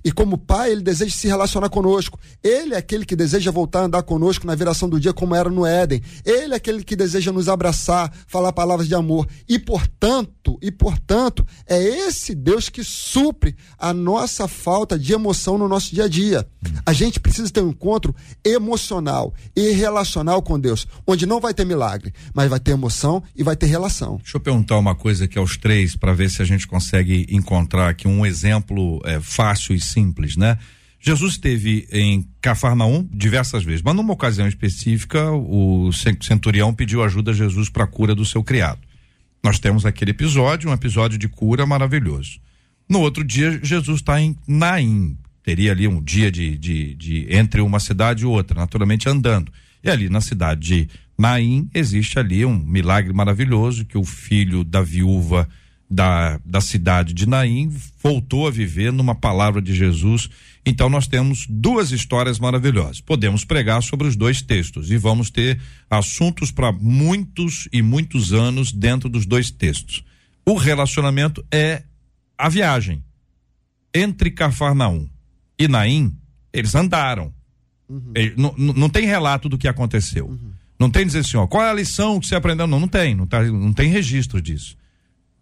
[0.03, 2.19] E como pai, ele deseja se relacionar conosco.
[2.43, 5.49] Ele é aquele que deseja voltar a andar conosco na viração do dia, como era
[5.49, 6.01] no Éden.
[6.25, 9.27] Ele é aquele que deseja nos abraçar, falar palavras de amor.
[9.47, 15.67] E portanto, e portanto, é esse Deus que supre a nossa falta de emoção no
[15.67, 16.47] nosso dia a dia.
[16.85, 21.65] A gente precisa ter um encontro emocional e relacional com Deus, onde não vai ter
[21.65, 24.17] milagre, mas vai ter emoção e vai ter relação.
[24.17, 27.89] Deixa eu perguntar uma coisa aqui aos três para ver se a gente consegue encontrar
[27.89, 30.57] aqui um exemplo é, fácil e simples, né?
[30.99, 37.33] Jesus esteve em Cafarnaum diversas vezes, mas numa ocasião específica, o centurião pediu ajuda a
[37.33, 38.79] Jesus para a cura do seu criado.
[39.43, 42.39] Nós temos aquele episódio, um episódio de cura maravilhoso.
[42.87, 45.17] No outro dia, Jesus está em Naim.
[45.43, 49.51] Teria ali um dia de, de, de entre uma cidade e outra, naturalmente andando.
[49.83, 54.83] E ali na cidade de Naim existe ali um milagre maravilhoso que o filho da
[54.83, 55.49] viúva
[55.91, 57.69] da, da cidade de Naim
[58.01, 60.29] voltou a viver numa palavra de Jesus.
[60.65, 63.01] Então nós temos duas histórias maravilhosas.
[63.01, 68.71] Podemos pregar sobre os dois textos e vamos ter assuntos para muitos e muitos anos
[68.71, 70.01] dentro dos dois textos.
[70.45, 71.83] O relacionamento é
[72.37, 73.03] a viagem
[73.93, 75.09] entre Cafarnaum
[75.59, 76.15] e Naim.
[76.53, 77.33] Eles andaram.
[77.89, 78.13] Uhum.
[78.15, 80.27] Ele, não, não tem relato do que aconteceu.
[80.27, 80.51] Uhum.
[80.79, 82.65] Não tem dizer assim, ó, qual é a lição que você aprendeu?
[82.65, 84.77] Não, não tem, não, tá, não tem registro disso.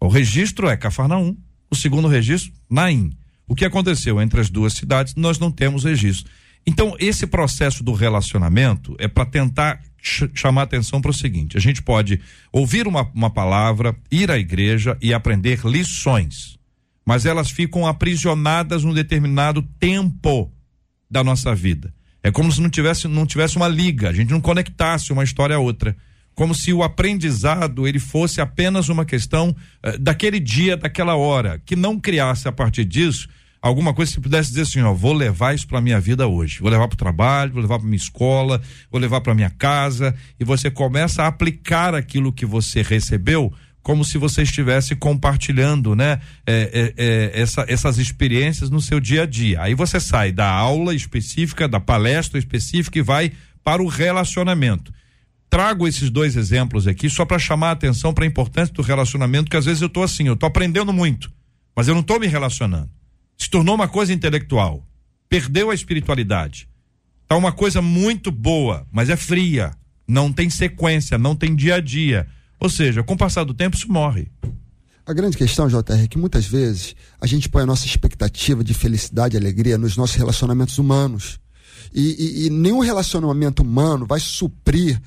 [0.02, 1.36] O registro é Cafarnaum,
[1.70, 3.12] o segundo registro, Naim.
[3.48, 6.32] O que aconteceu entre as duas cidades, nós não temos registro.
[6.66, 11.60] Então, esse processo do relacionamento é para tentar ch chamar atenção para o seguinte: a
[11.60, 16.58] gente pode ouvir uma, uma palavra, ir à igreja e aprender lições,
[17.06, 20.52] mas elas ficam aprisionadas num determinado tempo
[21.10, 21.94] da nossa vida.
[22.22, 25.56] É como se não tivesse, não tivesse uma liga, a gente não conectasse uma história
[25.56, 25.96] a outra
[26.40, 31.76] como se o aprendizado ele fosse apenas uma questão uh, daquele dia, daquela hora, que
[31.76, 33.28] não criasse a partir disso
[33.62, 36.72] alguma coisa que pudesse dizer assim, ó, vou levar isso para minha vida hoje, vou
[36.72, 40.16] levar para o trabalho, vou levar para minha escola, vou levar para minha casa.
[40.40, 43.52] E você começa a aplicar aquilo que você recebeu
[43.84, 47.04] como se você estivesse compartilhando, né, é, é,
[47.36, 49.62] é, essa, essas experiências no seu dia a dia.
[49.62, 54.98] Aí você sai da aula específica, da palestra específica e vai para o relacionamento
[55.50, 59.50] trago esses dois exemplos aqui só para chamar a atenção para a importância do relacionamento,
[59.50, 61.32] que às vezes eu tô assim, eu tô aprendendo muito,
[61.76, 62.90] mas eu não tô me relacionando.
[63.38, 64.86] Se tornou uma coisa intelectual,
[65.28, 66.68] perdeu a espiritualidade.
[67.28, 69.72] Tá uma coisa muito boa, mas é fria,
[70.08, 72.28] não tem sequência, não tem dia a dia.
[72.60, 74.28] Ou seja, com o passar do tempo isso morre.
[75.06, 78.74] A grande questão, JR, é que muitas vezes a gente põe a nossa expectativa de
[78.74, 81.40] felicidade e alegria nos nossos relacionamentos humanos.
[81.94, 85.02] E, e, e nenhum relacionamento humano vai suprir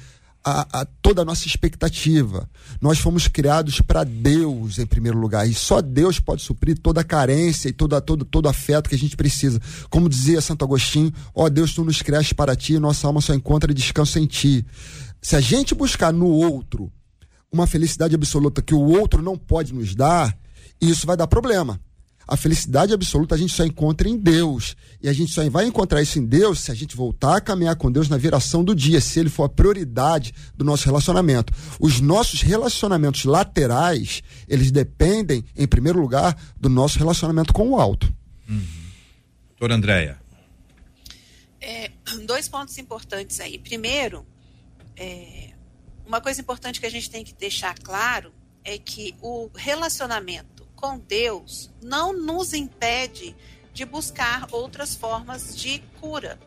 [0.45, 2.49] a, a, toda a nossa expectativa.
[2.81, 7.05] Nós fomos criados para Deus, em primeiro lugar, e só Deus pode suprir toda a
[7.05, 9.61] carência e toda, todo, todo afeto que a gente precisa.
[9.89, 13.21] Como dizia Santo Agostinho, ó oh, Deus, tu nos criaste para ti, e nossa alma
[13.21, 14.67] só encontra descanso em ti.
[15.21, 16.93] Se a gente buscar no outro
[17.53, 20.37] uma felicidade absoluta que o outro não pode nos dar,
[20.81, 21.79] isso vai dar problema.
[22.27, 24.77] A felicidade absoluta a gente só encontra em Deus.
[25.03, 27.77] E a gente só vai encontrar isso em Deus se a gente voltar a caminhar
[27.77, 31.53] com Deus na viração do dia, se ele for a prioridade do nosso relacionamento.
[31.81, 38.13] Os nossos relacionamentos laterais, eles dependem, em primeiro lugar, do nosso relacionamento com o alto.
[38.49, 38.67] Uhum.
[39.51, 40.21] Doutora Andréia.
[41.61, 41.91] É,
[42.27, 43.59] dois pontos importantes aí.
[43.59, 44.27] Primeiro,
[44.97, 45.51] é,
[46.05, 48.33] uma coisa importante que a gente tem que deixar claro
[48.65, 50.52] é que o relacionamento
[50.83, 53.37] com Deus não nos impede
[53.73, 56.41] de buscar outras formas de cura.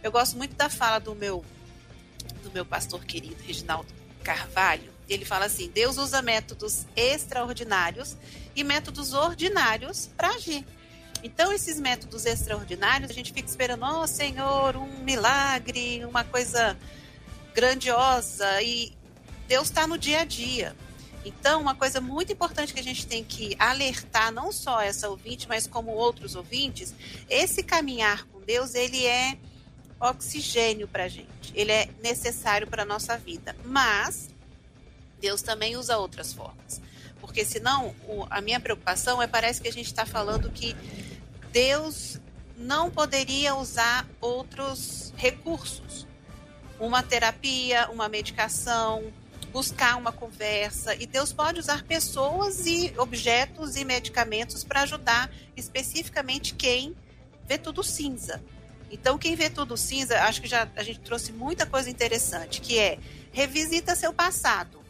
[0.00, 1.44] Eu gosto muito da fala do meu
[2.44, 4.92] do meu pastor querido Reginaldo Carvalho.
[5.08, 8.16] Ele fala assim: Deus usa métodos extraordinários
[8.54, 10.64] e métodos ordinários para agir.
[11.22, 16.78] Então, esses métodos extraordinários, a gente fica esperando, ó oh, Senhor, um milagre, uma coisa
[17.52, 18.92] grandiosa, e
[19.46, 20.74] Deus está no dia a dia.
[21.24, 25.46] Então, uma coisa muito importante que a gente tem que alertar, não só essa ouvinte,
[25.48, 26.94] mas como outros ouvintes,
[27.28, 29.36] esse caminhar com Deus, ele é
[30.00, 33.54] oxigênio para a gente, ele é necessário para a nossa vida.
[33.64, 34.30] Mas
[35.20, 36.80] Deus também usa outras formas.
[37.20, 40.74] Porque senão, o, a minha preocupação é parece que a gente está falando que
[41.52, 42.18] Deus
[42.56, 46.06] não poderia usar outros recursos.
[46.78, 49.12] Uma terapia, uma medicação,
[49.52, 50.94] buscar uma conversa.
[50.94, 56.96] E Deus pode usar pessoas e objetos e medicamentos para ajudar especificamente quem
[57.46, 58.42] vê tudo cinza.
[58.90, 62.78] Então, quem vê tudo cinza, acho que já a gente trouxe muita coisa interessante, que
[62.78, 62.98] é
[63.32, 64.80] revisita seu passado.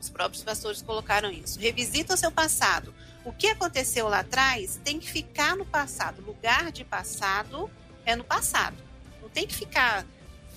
[0.00, 1.60] Os próprios pastores colocaram isso.
[1.60, 2.92] Revisita seu passado.
[3.24, 6.20] O que aconteceu lá atrás tem que ficar no passado.
[6.22, 7.70] Lugar de passado
[8.04, 8.76] é no passado.
[9.20, 10.04] Não tem que ficar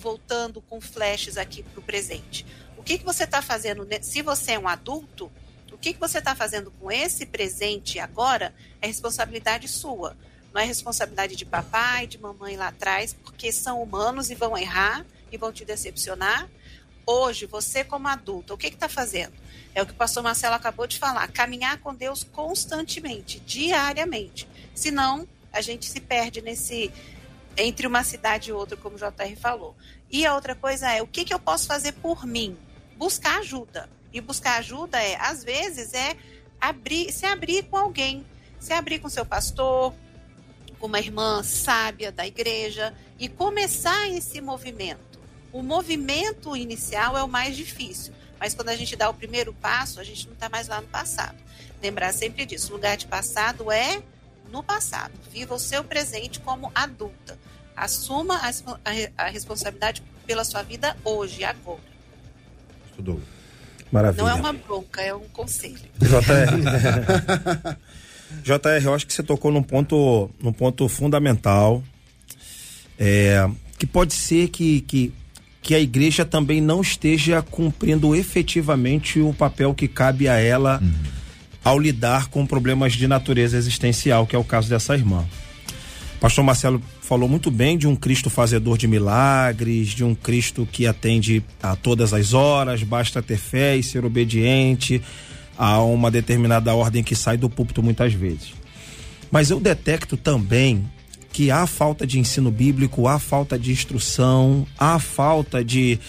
[0.00, 2.44] voltando com flashes aqui para o presente.
[2.86, 3.84] Que, que você está fazendo?
[4.00, 5.28] Se você é um adulto,
[5.72, 10.16] o que, que você está fazendo com esse presente agora é responsabilidade sua.
[10.54, 15.04] Não é responsabilidade de papai, de mamãe lá atrás, porque são humanos e vão errar
[15.32, 16.48] e vão te decepcionar.
[17.04, 19.34] Hoje, você como adulto, o que está fazendo?
[19.74, 24.48] É o que o pastor Marcelo acabou de falar, caminhar com Deus constantemente, diariamente.
[24.76, 26.92] Senão, a gente se perde nesse
[27.56, 29.74] entre uma cidade e outra, como o JR falou.
[30.08, 32.56] E a outra coisa é, o que, que eu posso fazer por mim?
[32.96, 33.88] Buscar ajuda.
[34.12, 36.16] E buscar ajuda é, às vezes, é
[36.60, 38.24] abrir, se abrir com alguém.
[38.58, 39.94] Se abrir com seu pastor,
[40.78, 45.18] com uma irmã sábia da igreja e começar esse movimento.
[45.52, 50.00] O movimento inicial é o mais difícil, mas quando a gente dá o primeiro passo,
[50.00, 51.36] a gente não está mais lá no passado.
[51.82, 54.02] Lembrar sempre disso: lugar de passado é
[54.50, 55.12] no passado.
[55.30, 57.38] Viva o seu presente como adulta.
[57.74, 61.95] Assuma a, a, a responsabilidade pela sua vida hoje, agora.
[62.96, 63.20] Estudou.
[63.92, 64.22] Maravilha.
[64.22, 65.76] Não é uma bronca, é um conselho.
[66.00, 67.76] JR.
[68.42, 71.82] JR, eu acho que você tocou num ponto, num ponto fundamental.
[72.98, 73.46] É,
[73.78, 75.12] que pode ser que, que,
[75.60, 80.94] que a igreja também não esteja cumprindo efetivamente o papel que cabe a ela uhum.
[81.62, 85.26] ao lidar com problemas de natureza existencial, que é o caso dessa irmã.
[86.18, 90.88] Pastor Marcelo falou muito bem de um Cristo fazedor de milagres, de um Cristo que
[90.88, 95.00] atende a todas as horas, basta ter fé e ser obediente
[95.56, 98.54] a uma determinada ordem que sai do púlpito muitas vezes.
[99.30, 100.84] Mas eu detecto também
[101.32, 106.00] que há falta de ensino bíblico, há falta de instrução, há falta de,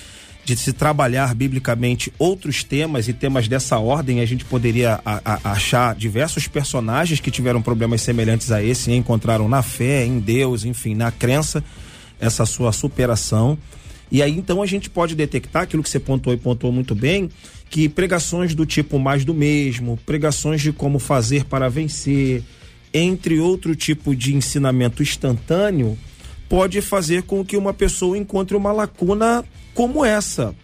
[0.47, 4.21] de se trabalhar biblicamente outros temas e temas dessa ordem.
[4.21, 8.95] A gente poderia a, a, achar diversos personagens que tiveram problemas semelhantes a esse e
[8.95, 11.61] encontraram na fé, em Deus, enfim, na crença,
[12.17, 13.57] essa sua superação.
[14.09, 17.29] E aí então a gente pode detectar aquilo que você pontuou e pontuou muito bem,
[17.69, 22.41] que pregações do tipo mais do mesmo, pregações de como fazer para vencer,
[22.93, 25.97] entre outro tipo de ensinamento instantâneo,
[26.49, 29.43] pode fazer com que uma pessoa encontre uma lacuna
[29.73, 30.55] como essa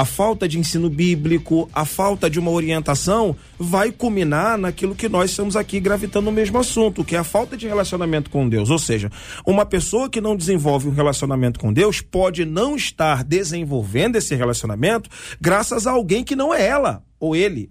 [0.00, 5.30] a falta de ensino bíblico, a falta de uma orientação, vai culminar naquilo que nós
[5.30, 8.70] estamos aqui gravitando no mesmo assunto, que é a falta de relacionamento com Deus.
[8.70, 9.10] Ou seja,
[9.44, 15.10] uma pessoa que não desenvolve um relacionamento com Deus pode não estar desenvolvendo esse relacionamento
[15.38, 17.70] graças a alguém que não é ela ou ele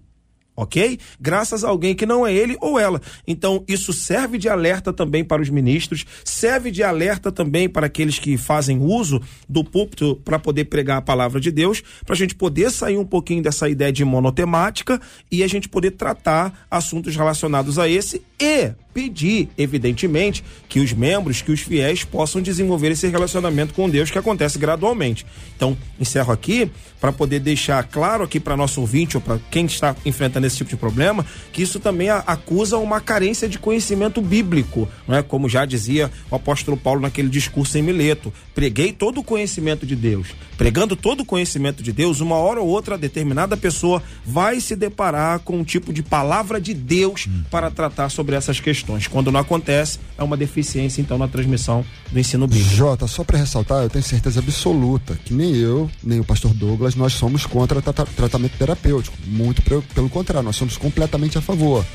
[0.59, 0.99] ok?
[1.19, 3.01] Graças a alguém que não é ele ou ela.
[3.27, 8.19] Então, isso serve de alerta também para os ministros, serve de alerta também para aqueles
[8.19, 12.35] que fazem uso do púlpito para poder pregar a palavra de Deus, para a gente
[12.35, 14.99] poder sair um pouquinho dessa ideia de monotemática
[15.31, 21.41] e a gente poder tratar assuntos relacionados a esse e pedir, evidentemente, que os membros,
[21.41, 25.25] que os fiéis possam desenvolver esse relacionamento com Deus que acontece gradualmente.
[25.55, 29.95] Então, encerro aqui para poder deixar claro aqui para nosso ouvinte ou para quem está
[30.05, 35.15] enfrentando esse tipo de problema, que isso também acusa uma carência de conhecimento bíblico, não
[35.15, 35.23] é?
[35.23, 39.95] Como já dizia o apóstolo Paulo naquele discurso em Mileto, preguei todo o conhecimento de
[39.95, 40.27] Deus.
[40.59, 45.39] Pregando todo o conhecimento de Deus, uma hora ou outra determinada pessoa vai se deparar
[45.39, 47.43] com um tipo de palavra de Deus hum.
[47.49, 49.07] para tratar sobre essas questões.
[49.07, 52.75] Quando não acontece, é uma deficiência então na transmissão do ensino bíblico.
[52.75, 56.93] Jota, só para ressaltar, eu tenho certeza absoluta que nem eu, nem o pastor Douglas,
[56.93, 59.15] nós somos contra tratamento terapêutico.
[59.27, 61.85] Muito pelo contrário, nós somos completamente a favor.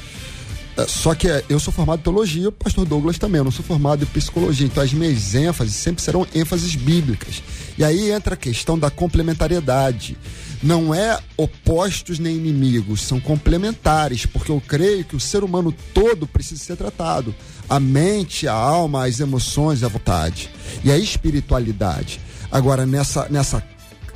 [0.77, 3.51] É, só que é, eu sou formado em teologia, o pastor Douglas também, eu não
[3.53, 7.43] sou formado em psicologia, então as minhas ênfases sempre serão ênfases bíblicas.
[7.79, 10.16] E aí entra a questão da complementariedade.
[10.62, 16.27] Não é opostos nem inimigos, são complementares, porque eu creio que o ser humano todo
[16.27, 17.35] precisa ser tratado.
[17.68, 20.51] A mente, a alma, as emoções, a vontade
[20.83, 22.20] e a espiritualidade.
[22.51, 23.62] Agora, nessa, nessa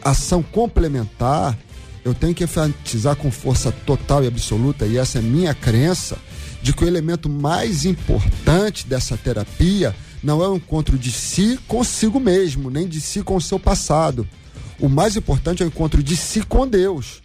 [0.02, 1.56] ação complementar,
[2.04, 6.16] eu tenho que enfatizar com força total e absoluta, e essa é minha crença,
[6.68, 12.20] de que o elemento mais importante dessa terapia não é o encontro de si consigo
[12.20, 14.28] mesmo, nem de si com o seu passado.
[14.78, 17.22] O mais importante é o encontro de si com Deus.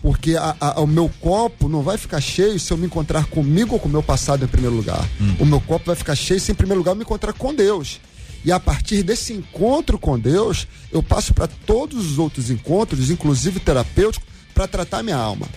[0.00, 3.74] Porque a, a, o meu copo não vai ficar cheio se eu me encontrar comigo
[3.74, 5.04] ou com o meu passado em primeiro lugar.
[5.20, 5.34] Hum.
[5.40, 8.00] O meu copo vai ficar cheio se em primeiro lugar eu me encontrar com Deus.
[8.44, 13.58] E a partir desse encontro com Deus, eu passo para todos os outros encontros, inclusive
[13.58, 15.48] terapêuticos, para tratar minha alma.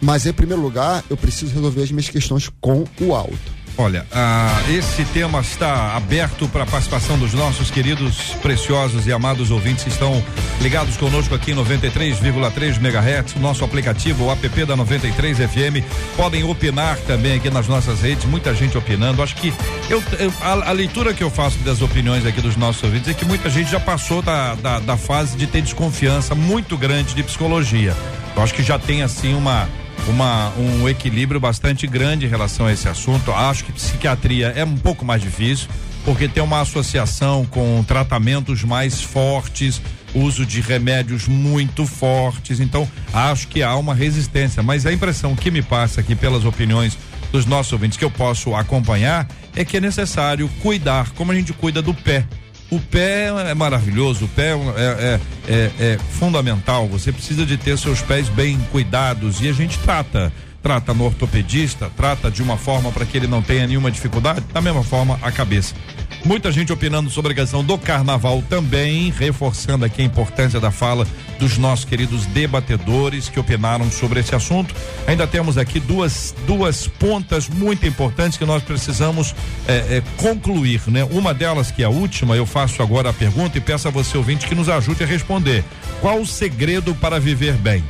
[0.00, 3.64] Mas, em primeiro lugar, eu preciso resolver as minhas questões com o alto.
[3.76, 9.50] Olha, ah, esse tema está aberto para a participação dos nossos queridos, preciosos e amados
[9.50, 10.22] ouvintes que estão
[10.60, 15.84] ligados conosco aqui em 93,3 MHz, nosso aplicativo, o app da 93 FM.
[16.16, 19.20] Podem opinar também aqui nas nossas redes, muita gente opinando.
[19.20, 19.52] Acho que
[19.90, 20.00] eu,
[20.40, 23.50] a, a, leitura que eu faço das opiniões aqui dos nossos ouvintes é que muita
[23.50, 27.96] gente já passou da, da, da fase de ter desconfiança muito grande de psicologia.
[28.36, 29.68] Eu acho que já tem assim uma
[30.08, 33.32] uma, um equilíbrio bastante grande em relação a esse assunto.
[33.32, 35.68] Acho que psiquiatria é um pouco mais difícil,
[36.04, 39.80] porque tem uma associação com tratamentos mais fortes,
[40.14, 42.60] uso de remédios muito fortes.
[42.60, 44.62] Então, acho que há uma resistência.
[44.62, 46.96] Mas a impressão que me passa aqui pelas opiniões
[47.32, 49.26] dos nossos ouvintes que eu posso acompanhar
[49.56, 52.24] é que é necessário cuidar, como a gente cuida do pé.
[52.70, 56.88] O pé é maravilhoso, o pé é, é, é, é, fundamental.
[56.88, 60.32] Você precisa de ter seus pés bem cuidados e a gente trata.
[60.64, 64.62] Trata no ortopedista, trata de uma forma para que ele não tenha nenhuma dificuldade, da
[64.62, 65.74] mesma forma a cabeça.
[66.24, 71.06] Muita gente opinando sobre a questão do carnaval também, reforçando aqui a importância da fala
[71.38, 74.74] dos nossos queridos debatedores que opinaram sobre esse assunto.
[75.06, 79.34] Ainda temos aqui duas, duas pontas muito importantes que nós precisamos
[79.68, 81.04] é, é, concluir, né?
[81.04, 84.16] Uma delas, que é a última, eu faço agora a pergunta e peço a você,
[84.16, 85.62] ouvinte, que nos ajude a responder.
[86.00, 87.84] Qual o segredo para viver bem?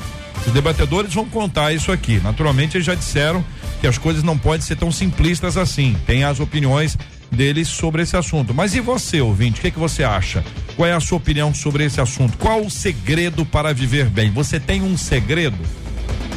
[0.46, 2.20] Os debatedores vão contar isso aqui.
[2.22, 3.44] Naturalmente, eles já disseram
[3.80, 5.96] que as coisas não podem ser tão simplistas assim.
[6.06, 6.96] Tem as opiniões
[7.30, 8.54] deles sobre esse assunto.
[8.54, 10.44] Mas e você, ouvinte, o que, que você acha?
[10.76, 12.38] Qual é a sua opinião sobre esse assunto?
[12.38, 14.30] Qual o segredo para viver bem?
[14.30, 15.58] Você tem um segredo?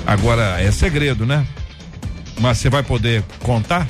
[0.05, 1.45] Agora é segredo, né?
[2.39, 3.87] Mas você vai poder contar?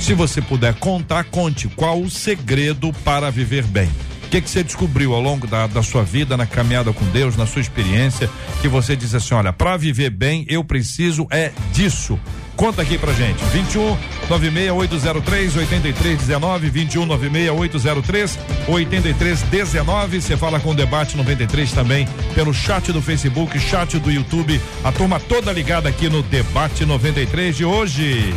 [0.00, 3.90] Se você puder contar, conte qual o segredo para viver bem.
[4.34, 7.46] Que, que você descobriu ao longo da, da sua vida, na caminhada com Deus, na
[7.46, 8.28] sua experiência,
[8.60, 12.18] que você diz assim: olha, para viver bem, eu preciso é disso.
[12.56, 13.44] Conta aqui pra gente.
[13.52, 13.96] 21
[14.28, 20.20] 96803 8319 21 96803 8319.
[20.20, 24.60] Você fala com o debate 93 também pelo chat do Facebook, chat do YouTube.
[24.82, 28.34] A turma toda ligada aqui no debate 93 de hoje.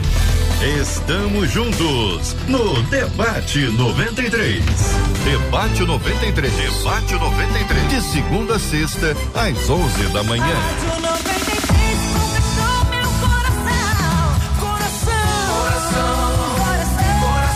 [0.60, 4.64] Estamos juntos no Debate 93.
[5.24, 6.52] Debate 93.
[6.52, 7.90] Debate 93.
[7.90, 10.56] De segunda a sexta, às 11 da manhã.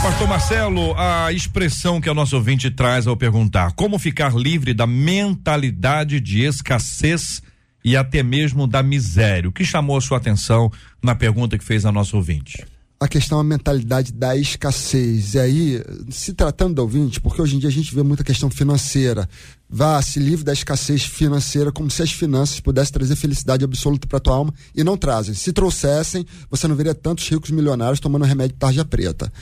[0.04, 4.86] Pastor Marcelo, a expressão que a nossa ouvinte traz ao perguntar como ficar livre da
[4.86, 7.42] mentalidade de escassez
[7.84, 9.50] e até mesmo da miséria.
[9.50, 10.72] O que chamou a sua atenção
[11.02, 12.64] na pergunta que fez a nossa ouvinte?
[13.02, 15.34] A questão a mentalidade da escassez.
[15.34, 18.48] E aí, se tratando do ouvinte, porque hoje em dia a gente vê muita questão
[18.48, 19.28] financeira,
[19.68, 24.20] vá, se livre da escassez financeira, como se as finanças pudessem trazer felicidade absoluta para
[24.20, 25.34] tua alma e não trazem.
[25.34, 29.34] Se trouxessem, você não veria tantos ricos milionários tomando remédio tarja preta.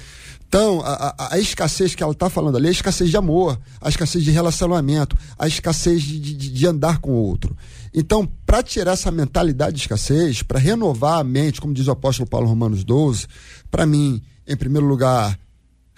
[0.48, 3.60] Então, a, a, a, escassez que ela está falando ali é a escassez de amor,
[3.82, 7.56] a escassez de relacionamento, a escassez de, de, de andar com o outro.
[7.94, 12.30] Então, para tirar essa mentalidade de escassez, para renovar a mente, como diz o apóstolo
[12.30, 13.28] Paulo Romanos 12,
[13.70, 15.38] para mim, em primeiro lugar,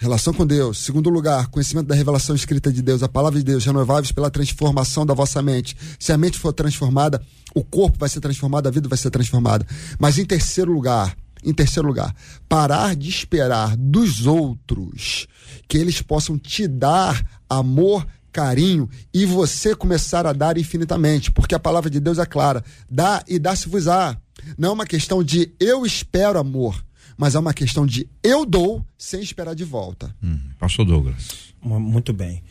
[0.02, 0.78] relação com Deus.
[0.78, 5.06] Segundo lugar, conhecimento da revelação escrita de Deus, a palavra de Deus, renováveis pela transformação
[5.06, 5.76] da vossa mente.
[5.98, 7.22] Se a mente for transformada,
[7.54, 9.64] o corpo vai ser transformado, a vida vai ser transformada.
[9.98, 12.14] Mas em terceiro lugar, em terceiro lugar,
[12.48, 15.26] parar de esperar dos outros
[15.68, 21.58] que eles possam te dar amor, carinho e você começar a dar infinitamente, porque a
[21.58, 24.16] palavra de Deus é clara: dá e dá-se-vos-á.
[24.58, 26.84] Não é uma questão de eu espero amor,
[27.16, 30.14] mas é uma questão de eu dou sem esperar de volta.
[30.22, 31.52] Hum, pastor Douglas.
[31.62, 32.42] Muito bem.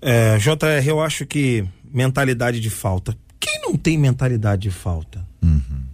[0.00, 3.16] É, JR, eu acho que mentalidade de falta.
[3.38, 5.24] Quem não tem mentalidade de falta?
[5.42, 5.88] Uhum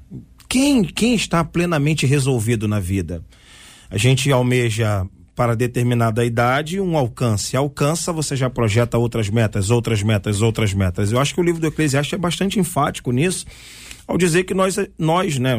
[0.55, 3.25] quem, quem está plenamente resolvido na vida?
[3.91, 5.05] A gente almeja
[5.35, 7.57] para determinada idade um alcance.
[7.57, 11.13] Alcança, você já projeta outras metas, outras metas, outras metas.
[11.13, 13.45] Eu acho que o livro do Eclesiastes é bastante enfático nisso,
[14.07, 15.55] ao dizer que nós, nós, né,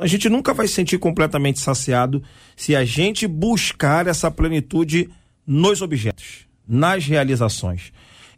[0.00, 2.22] a gente nunca vai se sentir completamente saciado
[2.56, 5.08] se a gente buscar essa plenitude
[5.46, 7.92] nos objetos, nas realizações.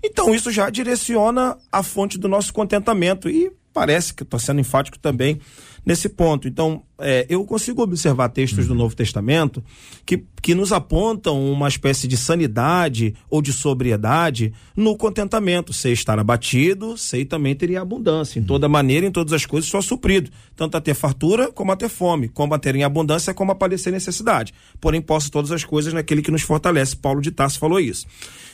[0.05, 4.99] Então isso já direciona a fonte do nosso contentamento e parece que estou sendo enfático
[4.99, 5.41] também
[5.89, 6.47] nesse ponto.
[6.47, 8.75] Então, é, eu consigo observar textos uhum.
[8.75, 9.65] do Novo Testamento
[10.05, 15.73] que, que nos apontam uma espécie de sanidade ou de sobriedade no contentamento.
[15.73, 18.39] Sei estar abatido, sei também teria abundância.
[18.39, 18.49] Em uhum.
[18.49, 20.31] toda maneira, em todas as coisas, sou suprido.
[20.55, 22.29] Tanto a ter fartura como a ter fome.
[22.29, 24.53] Como a ter em abundância como a padecer necessidade.
[24.79, 26.95] Porém, posso todas as coisas naquele que nos fortalece.
[26.95, 28.07] Paulo de Tarso falou isso.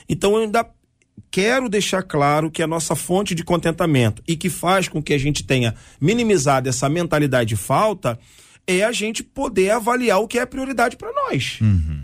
[0.09, 0.65] Então, eu ainda
[1.31, 5.19] quero deixar claro que a nossa fonte de contentamento e que faz com que a
[5.19, 8.19] gente tenha minimizado essa mentalidade de falta
[8.67, 11.59] é a gente poder avaliar o que é prioridade para nós.
[11.61, 12.03] Uhum.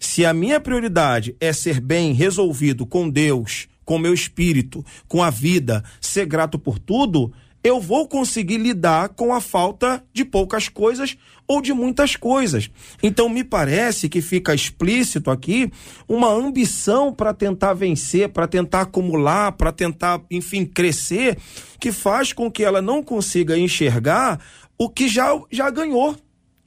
[0.00, 5.30] Se a minha prioridade é ser bem resolvido com Deus, com meu espírito, com a
[5.30, 7.32] vida, ser grato por tudo,
[7.64, 12.70] eu vou conseguir lidar com a falta de poucas coisas ou de muitas coisas.
[13.02, 15.70] Então, me parece que fica explícito aqui
[16.08, 21.38] uma ambição para tentar vencer, para tentar acumular, para tentar, enfim, crescer,
[21.78, 24.40] que faz com que ela não consiga enxergar
[24.78, 26.16] o que já, já ganhou.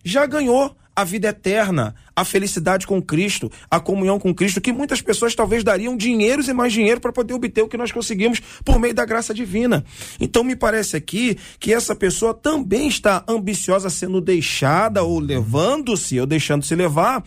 [0.04, 5.02] Já ganhou a vida eterna, a felicidade com Cristo, a comunhão com Cristo, que muitas
[5.02, 8.80] pessoas talvez dariam dinheiros e mais dinheiro para poder obter o que nós conseguimos por
[8.80, 9.84] meio da graça divina.
[10.20, 16.26] Então me parece aqui que essa pessoa também está ambiciosa sendo deixada ou levando-se ou
[16.26, 17.24] deixando-se levar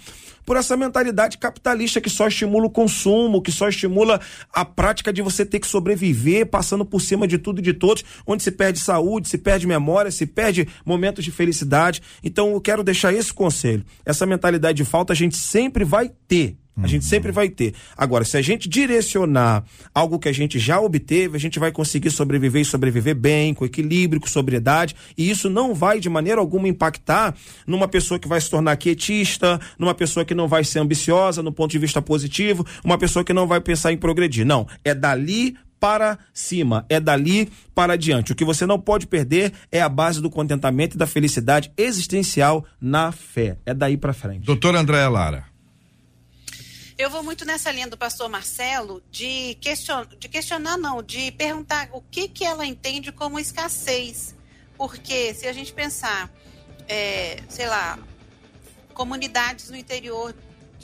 [0.48, 4.18] por essa mentalidade capitalista que só estimula o consumo, que só estimula
[4.50, 8.02] a prática de você ter que sobreviver, passando por cima de tudo e de todos,
[8.26, 12.00] onde se perde saúde, se perde memória, se perde momentos de felicidade.
[12.24, 13.84] Então eu quero deixar esse conselho.
[14.06, 16.56] Essa mentalidade de falta a gente sempre vai ter.
[16.80, 17.08] A gente uhum.
[17.08, 17.74] sempre vai ter.
[17.96, 22.10] Agora, se a gente direcionar algo que a gente já obteve, a gente vai conseguir
[22.10, 26.68] sobreviver e sobreviver bem, com equilíbrio, com sobriedade, e isso não vai de maneira alguma
[26.68, 27.34] impactar
[27.66, 31.52] numa pessoa que vai se tornar quietista, numa pessoa que não vai ser ambiciosa no
[31.52, 34.46] ponto de vista positivo, uma pessoa que não vai pensar em progredir.
[34.46, 38.32] Não, é dali para cima, é dali para adiante.
[38.32, 42.64] O que você não pode perder é a base do contentamento e da felicidade existencial
[42.80, 43.56] na fé.
[43.64, 44.44] É daí para frente.
[44.44, 45.46] Doutor André Lara.
[46.98, 51.88] Eu vou muito nessa linha do pastor Marcelo de, question, de questionar, não, de perguntar
[51.92, 54.34] o que, que ela entende como escassez.
[54.76, 56.28] Porque se a gente pensar,
[56.88, 58.00] é, sei lá,
[58.94, 60.34] comunidades no interior,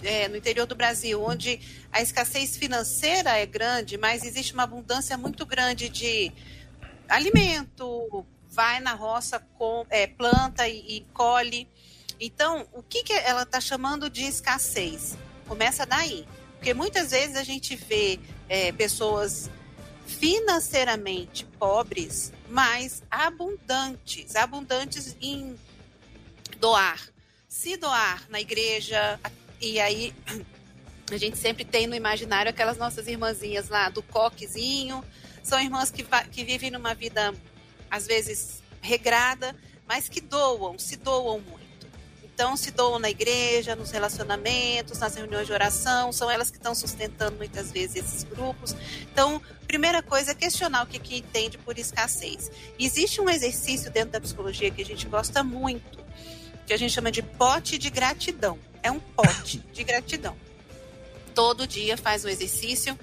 [0.04, 5.16] é, no interior do Brasil, onde a escassez financeira é grande, mas existe uma abundância
[5.16, 6.32] muito grande de
[7.08, 11.68] alimento, vai na roça, com, é, planta e, e colhe.
[12.20, 15.16] Então, o que, que ela está chamando de escassez?
[15.46, 16.26] Começa daí.
[16.54, 19.50] Porque muitas vezes a gente vê é, pessoas
[20.06, 25.58] financeiramente pobres, mas abundantes abundantes em
[26.58, 27.00] doar.
[27.48, 29.20] Se doar na igreja,
[29.60, 30.14] e aí
[31.10, 35.04] a gente sempre tem no imaginário aquelas nossas irmãzinhas lá do coquezinho,
[35.42, 37.34] são irmãs que, que vivem numa vida,
[37.90, 39.54] às vezes, regrada,
[39.86, 41.64] mas que doam, se doam muito.
[42.34, 46.74] Então, se doam na igreja, nos relacionamentos, nas reuniões de oração, são elas que estão
[46.74, 48.74] sustentando muitas vezes esses grupos.
[49.02, 52.50] Então, primeira coisa é questionar o que, que entende por escassez.
[52.76, 55.98] Existe um exercício dentro da psicologia que a gente gosta muito,
[56.66, 58.58] que a gente chama de pote de gratidão.
[58.84, 60.36] É um pote de gratidão.
[61.34, 62.96] Todo dia faz o exercício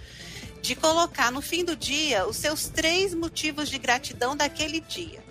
[0.62, 5.24] de colocar no fim do dia os seus três motivos de gratidão daquele dia.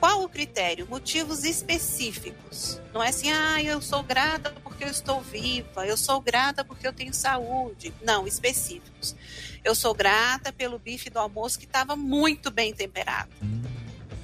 [0.00, 0.88] Qual o critério?
[0.88, 2.80] Motivos específicos.
[2.92, 6.88] Não é assim, ah, eu sou grata porque eu estou viva, eu sou grata porque
[6.88, 7.94] eu tenho saúde.
[8.02, 9.14] Não, específicos.
[9.62, 13.30] Eu sou grata pelo bife do almoço que estava muito bem temperado.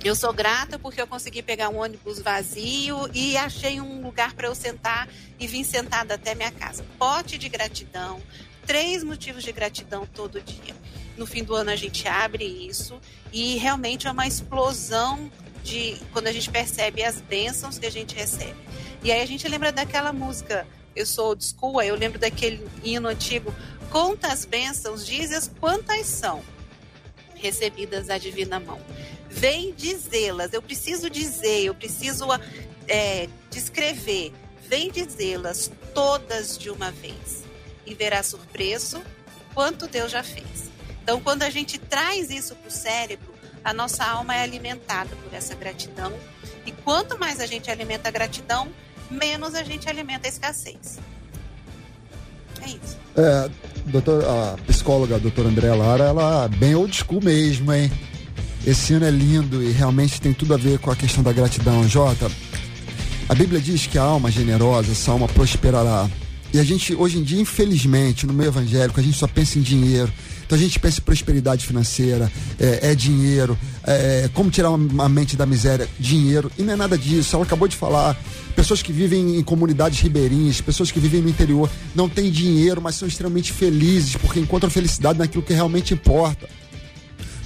[0.07, 4.47] Eu sou grata porque eu consegui pegar um ônibus vazio e achei um lugar para
[4.47, 6.87] eu sentar e vim sentada até minha casa.
[6.97, 8.23] Pote de gratidão,
[8.65, 10.77] três motivos de gratidão todo dia.
[11.17, 13.01] No fim do ano a gente abre isso
[13.33, 15.29] e realmente é uma explosão
[15.65, 18.55] de quando a gente percebe as bênçãos que a gente recebe.
[19.03, 23.09] E aí a gente lembra daquela música, eu sou old school, eu lembro daquele hino
[23.09, 23.53] antigo,
[23.91, 26.45] conta as bênçãos, dizes quantas são
[27.35, 28.81] recebidas da divina mão.
[29.37, 32.27] Vem dizê-las, eu preciso dizer, eu preciso
[32.89, 34.33] é, descrever,
[34.67, 37.45] vem dizê-las todas de uma vez
[37.85, 39.03] e verá surpreso
[39.55, 40.71] quanto Deus já fez.
[41.03, 45.35] Então, quando a gente traz isso para o cérebro, a nossa alma é alimentada por
[45.35, 46.13] essa gratidão.
[46.65, 48.69] E quanto mais a gente alimenta a gratidão,
[49.11, 50.99] menos a gente alimenta a escassez.
[52.63, 52.99] É isso.
[53.17, 53.51] É,
[53.85, 57.91] doutor, a psicóloga a doutora Andréa Lara, ela é bem old school mesmo, hein?
[58.67, 61.89] Esse ano é lindo e realmente tem tudo a ver com a questão da gratidão.
[61.89, 62.29] Jota,
[63.29, 66.11] a Bíblia diz que a alma generosa, essa alma prosperará.
[66.53, 69.63] E a gente, hoje em dia, infelizmente, no meio evangélico, a gente só pensa em
[69.63, 70.13] dinheiro.
[70.45, 75.37] Então a gente pensa em prosperidade financeira, é, é dinheiro, é, como tirar uma, mente
[75.37, 76.51] da miséria, dinheiro.
[76.59, 77.37] E não é nada disso.
[77.37, 78.19] Ela acabou de falar.
[78.57, 82.97] Pessoas que vivem em comunidades ribeirinhas, pessoas que vivem no interior, não têm dinheiro, mas
[82.97, 86.49] são extremamente felizes, porque encontram felicidade naquilo que realmente importa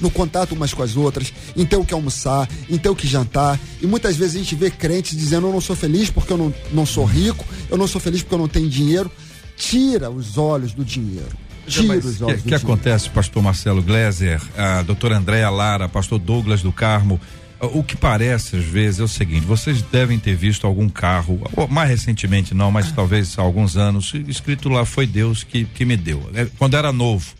[0.00, 3.06] no contato umas com as outras, em ter o que almoçar, em ter o que
[3.06, 3.58] jantar.
[3.80, 6.54] E muitas vezes a gente vê crentes dizendo: Eu não sou feliz porque eu não,
[6.72, 9.10] não sou rico, eu não sou feliz porque eu não tenho dinheiro.
[9.56, 11.28] Tira os olhos do dinheiro.
[11.66, 16.62] Tira os olhos que, que acontece, pastor Marcelo Gleiser, a doutora Andréa Lara, pastor Douglas
[16.62, 17.20] do Carmo?
[17.60, 21.90] O que parece às vezes é o seguinte: vocês devem ter visto algum carro, mais
[21.90, 26.26] recentemente não, mas talvez há alguns anos, escrito lá foi Deus que, que me deu.
[26.34, 27.34] É, quando era novo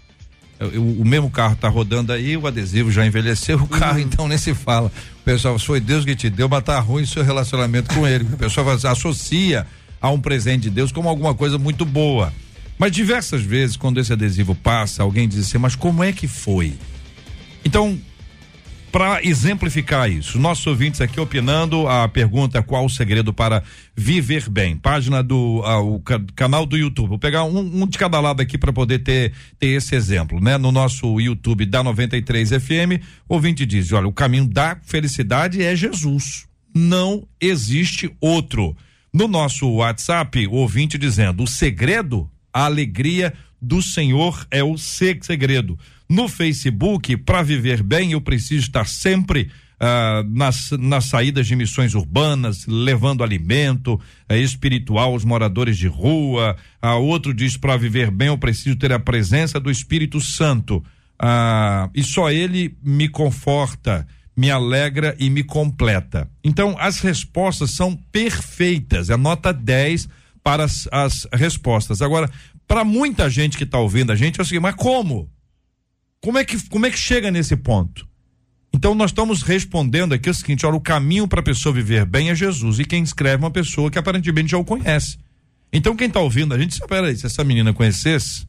[0.60, 4.00] o, o mesmo carro está rodando aí, o adesivo já envelheceu, o carro uhum.
[4.00, 4.92] então nem se fala.
[5.20, 8.24] O pessoal, foi Deus que te deu, mas tá ruim o seu relacionamento com ele.
[8.24, 9.66] O pessoal associa
[10.00, 12.32] a um presente de Deus como alguma coisa muito boa.
[12.78, 16.74] Mas diversas vezes, quando esse adesivo passa, alguém diz assim, mas como é que foi?
[17.64, 17.98] Então,
[18.90, 20.38] para exemplificar isso.
[20.38, 23.62] Nossos ouvintes aqui opinando, a pergunta qual o segredo para
[23.96, 24.76] viver bem?
[24.76, 27.10] Página do ah, o ca, canal do YouTube.
[27.10, 30.58] Vou pegar um, um de cada lado aqui para poder ter, ter esse exemplo, né?
[30.58, 36.46] No nosso YouTube da 93 FM, ouvinte diz: olha, o caminho da felicidade é Jesus.
[36.74, 38.76] Não existe outro.
[39.12, 43.32] No nosso WhatsApp, o ouvinte dizendo: o segredo, a alegria
[43.62, 45.78] do Senhor é o segredo
[46.10, 47.16] no Facebook.
[47.18, 49.48] Para viver bem, eu preciso estar sempre
[49.78, 53.98] ah, nas, nas saídas de missões urbanas, levando alimento
[54.28, 56.56] eh, espiritual aos moradores de rua.
[56.82, 60.84] Ah, outro diz: para viver bem, eu preciso ter a presença do Espírito Santo.
[61.16, 64.06] Ah, e só ele me conforta,
[64.36, 66.28] me alegra e me completa.
[66.42, 69.10] Então, as respostas são perfeitas.
[69.10, 70.08] É nota 10
[70.42, 72.02] para as, as respostas.
[72.02, 72.28] Agora,
[72.66, 75.30] para muita gente que está ouvindo a gente, é o seguinte: mas como?
[76.22, 78.06] Como é que, como é que chega nesse ponto?
[78.72, 82.30] Então nós estamos respondendo aqui o seguinte: olha, o caminho para a pessoa viver bem
[82.30, 82.78] é Jesus.
[82.78, 85.18] E quem escreve é uma pessoa que aparentemente já o conhece.
[85.72, 88.46] Então quem está ouvindo a gente, peraí, se essa menina conhecesse,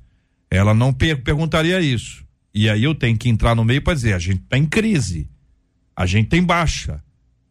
[0.49, 2.25] ela não per perguntaria isso.
[2.53, 5.29] E aí eu tenho que entrar no meio para dizer: a gente está em crise,
[5.95, 7.01] a gente tem baixa,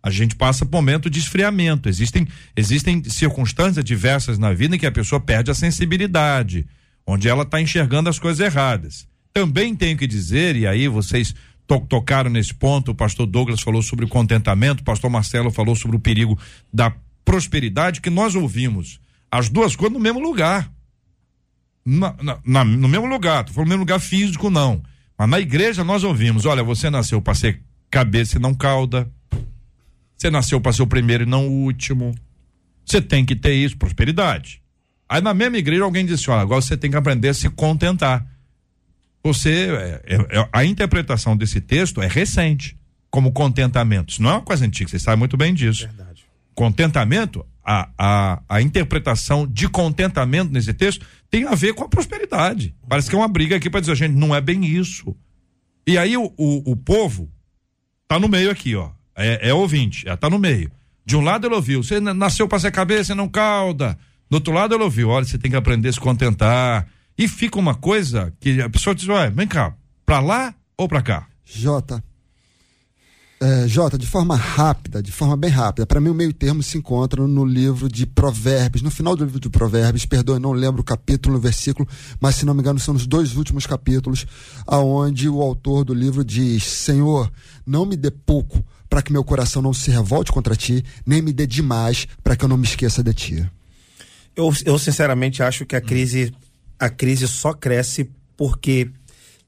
[0.02, 1.88] a gente passa por momento de esfriamento.
[1.88, 6.66] Existem, existem circunstâncias diversas na vida em que a pessoa perde a sensibilidade,
[7.06, 9.09] onde ela está enxergando as coisas erradas.
[9.32, 11.34] Também tenho que dizer, e aí vocês
[11.66, 15.76] to tocaram nesse ponto, o pastor Douglas falou sobre o contentamento, o pastor Marcelo falou
[15.76, 16.38] sobre o perigo
[16.72, 16.92] da
[17.24, 19.00] prosperidade, que nós ouvimos
[19.30, 20.70] as duas coisas no mesmo lugar.
[21.84, 22.14] Na,
[22.44, 24.82] na, no mesmo lugar, tô falando no mesmo lugar físico, não.
[25.16, 29.10] Mas na igreja nós ouvimos: olha, você nasceu para ser cabeça e não cauda.
[30.16, 32.14] Você nasceu para ser o primeiro e não o último.
[32.84, 34.60] Você tem que ter isso, prosperidade.
[35.08, 38.26] Aí na mesma igreja alguém disse: olha, agora você tem que aprender a se contentar
[39.22, 42.76] você é, é, é, a interpretação desse texto é recente,
[43.10, 44.12] como contentamento.
[44.12, 45.86] Isso não é uma coisa antiga, você sabe muito bem disso.
[45.86, 46.24] Verdade.
[46.54, 52.74] Contentamento, a, a, a interpretação de contentamento nesse texto tem a ver com a prosperidade.
[52.88, 55.14] Parece que é uma briga aqui para dizer, gente, não é bem isso.
[55.86, 57.30] E aí o, o, o povo
[58.06, 58.90] tá no meio aqui, ó.
[59.16, 60.70] É, é ouvinte, é, tá no meio.
[61.04, 63.98] De um lado ele ouviu, você nasceu para ser cabeça e não cauda.
[64.30, 66.86] Do outro lado ele ouviu, olha, você tem que aprender a se contentar
[67.20, 69.74] e fica uma coisa que a pessoa diz, ué, vem cá,
[70.06, 71.26] pra lá ou pra cá?
[71.44, 72.02] Jota.
[73.38, 76.78] É, Jota, de forma rápida, de forma bem rápida, para mim o meio termo se
[76.78, 80.84] encontra no livro de Provérbios, no final do livro de Provérbios, perdoe, não lembro o
[80.84, 81.86] capítulo, o versículo,
[82.18, 84.24] mas se não me engano são os dois últimos capítulos,
[84.66, 87.30] aonde o autor do livro diz: Senhor,
[87.66, 91.34] não me dê pouco para que meu coração não se revolte contra ti, nem me
[91.34, 93.50] dê demais para que eu não me esqueça de ti.
[94.34, 96.32] Eu, eu sinceramente acho que a crise
[96.80, 98.90] a crise só cresce porque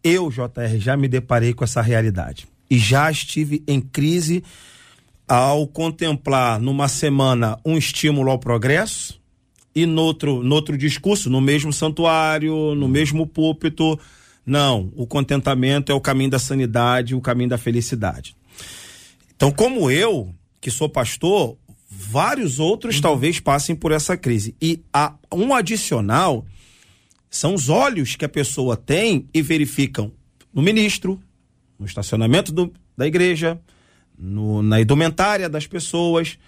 [0.05, 2.47] eu, JR, já me deparei com essa realidade.
[2.69, 4.45] E já estive em crise
[5.27, 9.21] ao contemplar numa semana um estímulo ao progresso
[9.75, 13.99] e no outro, no outro discurso, no mesmo santuário, no mesmo púlpito,
[14.45, 18.37] não, o contentamento é o caminho da sanidade, o caminho da felicidade.
[19.35, 21.57] Então, como eu, que sou pastor,
[21.91, 23.03] vários outros uhum.
[23.03, 24.55] talvez passem por essa crise.
[24.61, 26.45] E há um adicional
[27.33, 30.13] são os olhos que a pessoa tem e verificam
[30.53, 31.19] no ministro,
[31.79, 33.59] no estacionamento do, da igreja,
[34.19, 36.39] no, na indumentária das pessoas.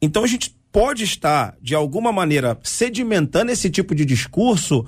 [0.00, 4.86] Então a gente pode estar, de alguma maneira, sedimentando esse tipo de discurso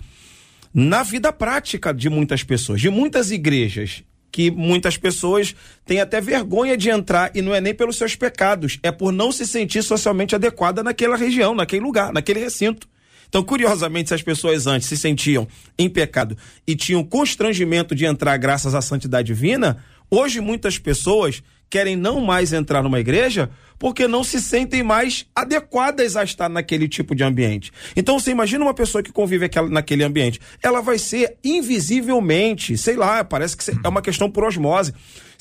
[0.73, 6.79] na vida prática de muitas pessoas, de muitas igrejas que muitas pessoas têm até vergonha
[6.79, 10.35] de entrar e não é nem pelos seus pecados, é por não se sentir socialmente
[10.35, 12.89] adequada naquela região, naquele lugar, naquele recinto.
[13.33, 18.37] Então, curiosamente, se as pessoas antes se sentiam em pecado e tinham constrangimento de entrar
[18.37, 24.23] graças à santidade divina, hoje muitas pessoas querem não mais entrar numa igreja porque não
[24.23, 27.73] se sentem mais adequadas a estar naquele tipo de ambiente.
[27.97, 32.97] Então você imagina uma pessoa que convive aquela, naquele ambiente, ela vai ser invisivelmente, sei
[32.97, 34.93] lá, parece que é uma questão por osmose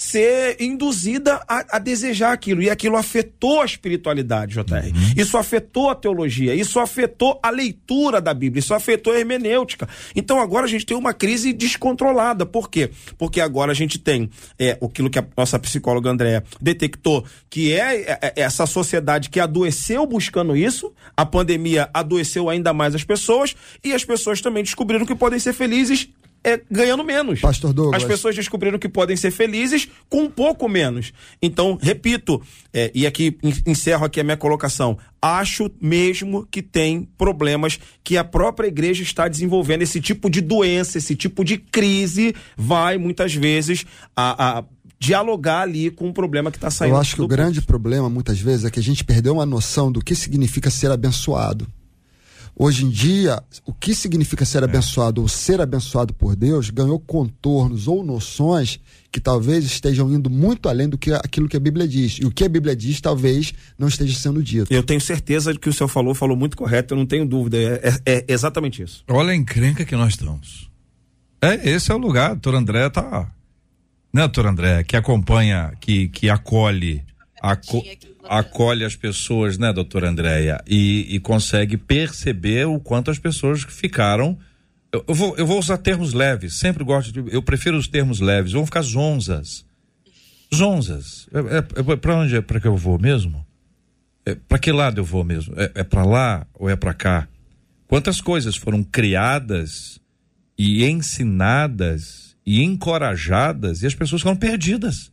[0.02, 2.64] ser induzida a, a, desejar aquilo.
[2.64, 4.88] E aquilo afetou a espiritualidade, JR.
[4.88, 5.14] Uhum.
[5.16, 9.88] Isso afetou a teologia, isso afetou a leitura da Bíblia, isso afetou a hermenêutica.
[10.16, 12.47] Então agora a gente tem uma crise descontrolada.
[12.47, 12.89] Por quê?
[13.16, 14.28] Porque agora a gente tem
[14.58, 19.39] é, aquilo que a nossa psicóloga Andréa detectou, que é, é, é essa sociedade que
[19.39, 25.06] adoeceu buscando isso, a pandemia adoeceu ainda mais as pessoas, e as pessoas também descobriram
[25.06, 26.10] que podem ser felizes
[26.44, 27.39] é, ganhando menos.
[27.39, 28.02] Pastor Douglas.
[28.02, 31.14] As pessoas descobriram que podem ser felizes com um pouco menos.
[31.42, 32.42] Então, repito,
[32.74, 34.98] é, e aqui encerro aqui a minha colocação.
[35.22, 39.84] Acho mesmo que tem problemas que a própria igreja está desenvolvendo.
[39.84, 43.86] Esse tipo de doença, esse tipo de crise vai muitas vezes
[44.16, 44.64] a, a
[45.00, 46.94] dialogar ali com o problema que está saindo.
[46.94, 49.92] Eu acho que o grande problema, muitas vezes, é que a gente perdeu uma noção
[49.92, 51.68] do que significa ser abençoado.
[52.64, 54.66] Hoje em dia, o que significa ser é.
[54.66, 58.80] abençoado ou ser abençoado por Deus ganhou contornos ou noções
[59.12, 62.20] que talvez estejam indo muito além do que aquilo que a Bíblia diz.
[62.22, 64.72] E o que a Bíblia diz talvez não esteja sendo dito.
[64.72, 67.57] Eu tenho certeza de que o senhor falou, falou muito correto, eu não tenho dúvida.
[67.57, 69.03] É, é, é exatamente isso.
[69.09, 70.70] Olha a encrenca que nós estamos.
[71.41, 73.28] É, esse é o lugar, doutor André tá.
[74.14, 77.03] Né, doutor André, que acompanha, que, que acolhe.
[77.41, 77.82] Aco
[78.24, 84.38] acolhe as pessoas, né, doutora Andréia, e, e, consegue perceber o quanto as pessoas ficaram.
[84.91, 87.34] Eu, eu, vou, eu vou usar termos leves, sempre gosto de.
[87.34, 89.65] Eu prefiro os termos leves, vão ficar zonzas.
[90.53, 91.28] Zonzas.
[91.34, 93.45] É, é, é para onde é para que eu vou mesmo?
[94.26, 95.53] É, para que lado eu vou mesmo?
[95.57, 97.28] É, é para lá ou é para cá?
[97.88, 99.99] Quantas coisas foram criadas
[100.57, 105.11] e ensinadas e encorajadas e as pessoas foram perdidas.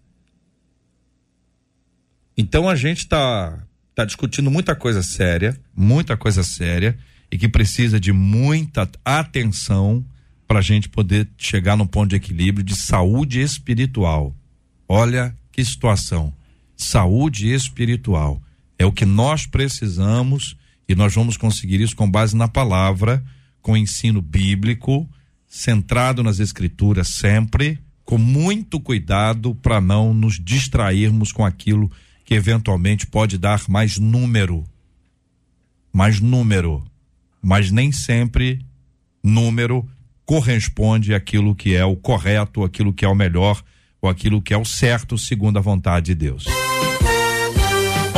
[2.41, 3.59] Então a gente está
[3.97, 6.97] tá discutindo muita coisa séria, muita coisa séria,
[7.33, 10.05] e que precisa de muita atenção
[10.47, 14.33] para a gente poder chegar num ponto de equilíbrio de saúde espiritual.
[14.89, 16.33] Olha que situação.
[16.77, 18.41] Saúde espiritual.
[18.79, 20.57] É o que nós precisamos
[20.89, 23.23] e nós vamos conseguir isso com base na palavra,
[23.61, 25.09] com ensino bíblico,
[25.49, 31.99] centrado nas escrituras sempre, com muito cuidado para não nos distrairmos com aquilo que
[32.29, 34.63] que eventualmente pode dar mais número.
[35.91, 36.85] Mais número.
[37.41, 38.61] Mas nem sempre
[39.25, 39.89] número
[40.27, 43.63] corresponde àquilo que é o correto, aquilo que é o melhor,
[43.99, 46.45] ou aquilo que é o certo, segundo a vontade de Deus.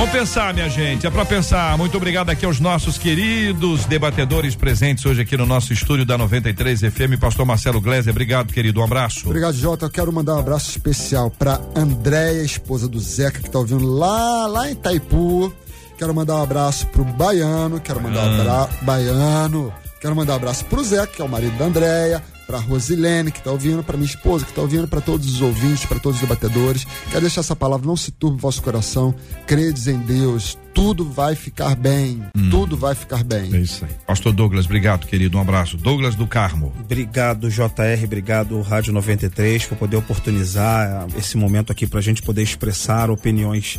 [0.01, 1.77] Vamos pensar, minha gente, é para pensar.
[1.77, 6.81] Muito obrigado aqui aos nossos queridos debatedores presentes hoje aqui no nosso estúdio da 93
[6.81, 8.11] FM, Pastor Marcelo Gleiser.
[8.11, 8.81] Obrigado, querido.
[8.81, 9.27] Um abraço.
[9.27, 9.85] Obrigado, Jota.
[9.85, 14.47] Eu quero mandar um abraço especial para Andréia, esposa do Zeca, que está ouvindo lá,
[14.47, 15.53] lá em Itaipu.
[15.99, 19.71] Quero mandar um abraço pro Baiano, quero mandar um abraço Baiano.
[20.01, 23.39] Quero mandar um abraço pro Zeca, que é o marido da Andréia para Rosilene, que
[23.39, 26.29] está ouvindo, para minha esposa, que está ouvindo, para todos os ouvintes, para todos os
[26.29, 26.85] debatedores.
[27.09, 29.15] Quero deixar essa palavra, não se turbe o vosso coração.
[29.47, 32.25] Credes em Deus, tudo vai ficar bem.
[32.37, 32.51] Hum.
[32.51, 33.55] Tudo vai ficar bem.
[33.55, 33.93] É isso aí.
[34.05, 35.39] Pastor Douglas, obrigado, querido.
[35.39, 35.77] Um abraço.
[35.77, 36.73] Douglas do Carmo.
[36.81, 38.05] Obrigado, JR.
[38.05, 43.79] Obrigado, Rádio 93, por poder oportunizar esse momento aqui para a gente poder expressar opiniões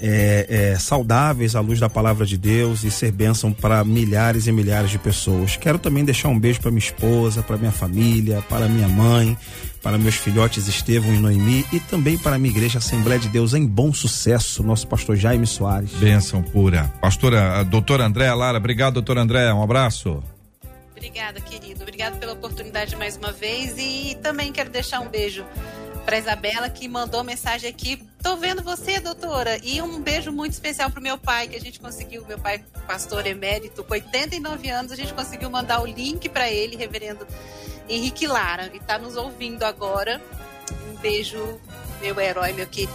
[0.00, 4.52] é, é, saudáveis à luz da palavra de Deus e ser bênção para milhares e
[4.52, 5.56] milhares de pessoas.
[5.56, 9.36] Quero também deixar um beijo para minha esposa, para minha família, para minha mãe,
[9.82, 13.54] para meus filhotes Estevão e Noemi e também para a minha igreja Assembleia de Deus
[13.54, 15.90] em bom sucesso, nosso pastor Jaime Soares.
[15.94, 16.92] Bênção pura.
[17.00, 20.22] Pastora, doutora Andréa Lara, obrigado, doutora Andréa, um abraço.
[20.96, 21.82] Obrigada, querido.
[21.82, 25.44] Obrigado pela oportunidade mais uma vez e também quero deixar um beijo
[26.08, 28.02] para Isabela que mandou mensagem aqui.
[28.22, 29.60] Tô vendo você, doutora.
[29.62, 33.26] E um beijo muito especial pro meu pai, que a gente conseguiu, meu pai, pastor
[33.26, 37.26] emérito, com 89 anos, a gente conseguiu mandar o link para ele, reverendo
[37.86, 40.18] Henrique Lara, e tá nos ouvindo agora.
[40.90, 41.60] Um beijo,
[42.00, 42.92] meu herói, meu querido.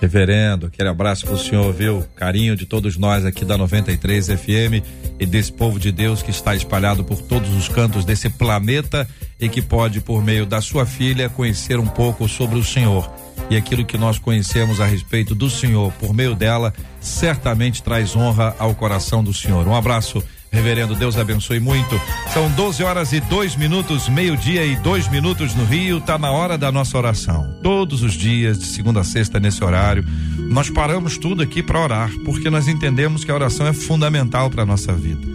[0.00, 2.04] Reverendo, aquele abraço pro senhor, viu?
[2.16, 4.84] Carinho de todos nós aqui da 93 FM
[5.18, 9.08] e desse povo de Deus que está espalhado por todos os cantos desse planeta
[9.40, 13.10] e que pode, por meio da sua filha, conhecer um pouco sobre o Senhor.
[13.48, 18.56] e aquilo que nós conhecemos a respeito do Senhor por meio dela certamente traz honra
[18.58, 19.66] ao coração do Senhor.
[19.68, 20.94] Um abraço, reverendo.
[20.94, 22.00] Deus abençoe muito.
[22.32, 26.00] São 12 horas e dois minutos, meio-dia e dois minutos no Rio.
[26.00, 27.58] Tá na hora da nossa oração.
[27.62, 30.04] Todos os dias, de segunda a sexta, nesse horário,
[30.38, 34.64] nós paramos tudo aqui para orar, porque nós entendemos que a oração é fundamental para
[34.64, 35.26] nossa vida.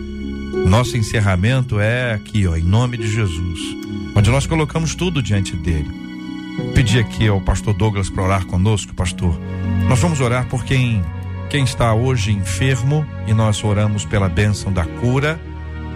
[0.65, 3.59] Nosso encerramento é aqui, ó, em nome de Jesus,
[4.15, 5.89] onde nós colocamos tudo diante dele.
[6.73, 9.39] Pedir aqui ao pastor Douglas para orar conosco, pastor.
[9.87, 11.01] Nós vamos orar por quem
[11.51, 15.37] quem está hoje enfermo e nós oramos pela bênção da cura,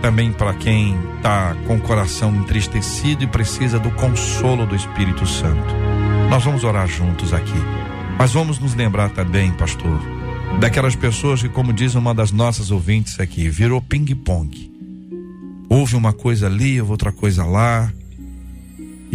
[0.01, 5.73] também para quem está com o coração entristecido e precisa do consolo do Espírito Santo.
[6.29, 7.53] Nós vamos orar juntos aqui.
[8.19, 9.97] Mas vamos nos lembrar também, pastor,
[10.59, 14.69] daquelas pessoas que, como diz uma das nossas ouvintes aqui, virou ping-pong.
[15.69, 17.89] Houve uma coisa ali, outra coisa lá,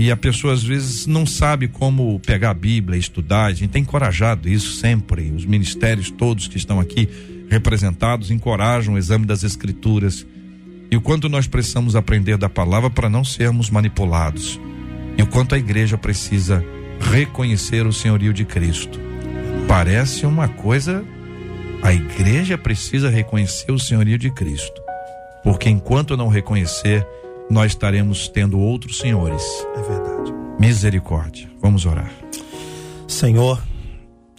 [0.00, 3.44] e a pessoa às vezes não sabe como pegar a Bíblia, estudar.
[3.44, 5.30] A gente tem encorajado isso sempre.
[5.30, 7.06] Os ministérios todos que estão aqui
[7.50, 10.26] representados encorajam o exame das Escrituras.
[10.90, 14.58] E o quanto nós precisamos aprender da palavra para não sermos manipulados.
[15.18, 16.64] E o quanto a igreja precisa
[16.98, 18.98] reconhecer o senhorio de Cristo.
[19.68, 21.04] Parece uma coisa.
[21.82, 24.80] A igreja precisa reconhecer o senhorio de Cristo.
[25.44, 27.06] Porque enquanto não reconhecer,
[27.50, 29.42] nós estaremos tendo outros senhores.
[29.76, 30.32] É verdade.
[30.58, 31.50] Misericórdia.
[31.60, 32.12] Vamos orar.
[33.08, 33.60] Senhor,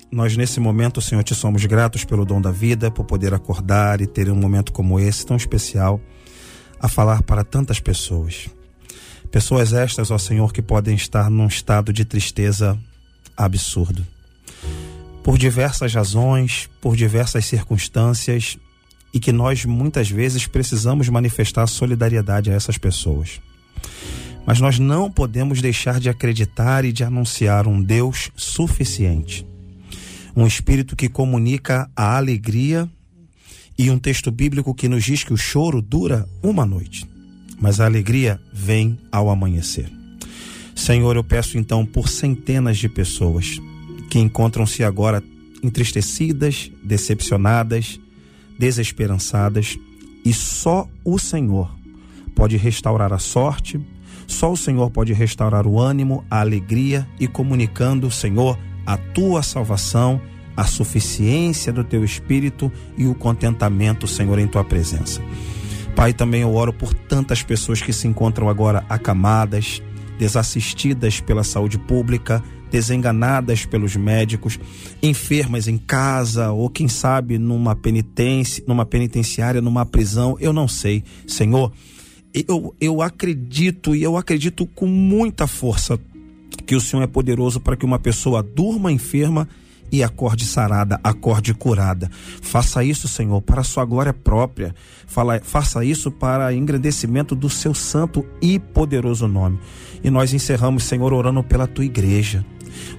[0.10, 4.08] nós nesse momento, Senhor, te somos gratos pelo dom da vida, por poder acordar e
[4.08, 6.00] ter um momento como esse tão especial
[6.80, 8.50] a falar para tantas pessoas.
[9.30, 12.78] Pessoas estas, ó Senhor, que podem estar num estado de tristeza
[13.38, 14.06] absurdo.
[15.24, 18.58] Por diversas razões, por diversas circunstâncias,
[19.14, 23.42] e que nós muitas vezes precisamos manifestar solidariedade a essas pessoas.
[24.46, 29.46] Mas nós não podemos deixar de acreditar e de anunciar um Deus suficiente.
[30.36, 32.90] Um Espírito que comunica a alegria
[33.78, 37.08] e um texto bíblico que nos diz que o choro dura uma noite,
[37.60, 39.92] mas a alegria vem ao amanhecer.
[40.76, 43.60] Senhor, eu peço então por centenas de pessoas
[44.10, 45.24] que encontram-se agora
[45.64, 48.00] entristecidas, decepcionadas,
[48.62, 49.76] desesperançadas,
[50.24, 51.76] e só o Senhor
[52.36, 53.82] pode restaurar a sorte,
[54.28, 60.22] só o Senhor pode restaurar o ânimo, a alegria e comunicando, Senhor, a tua salvação,
[60.56, 65.24] a suficiência do teu espírito e o contentamento, Senhor, em tua presença.
[65.96, 69.82] Pai, também eu oro por tantas pessoas que se encontram agora acamadas,
[70.20, 74.58] desassistidas pela saúde pública, desenganadas pelos médicos,
[75.04, 81.04] enfermas em casa ou quem sabe numa penitência, numa penitenciária, numa prisão, eu não sei.
[81.28, 81.72] Senhor,
[82.34, 86.00] eu, eu acredito e eu acredito com muita força
[86.66, 89.48] que o Senhor é poderoso para que uma pessoa durma enferma
[89.92, 92.10] e acorde sarada, acorde curada.
[92.42, 94.74] Faça isso, Senhor, para a sua glória própria.
[95.06, 99.60] Fala, faça isso para engrandecimento do seu santo e poderoso nome.
[100.02, 102.46] E nós encerramos, Senhor, orando pela tua igreja.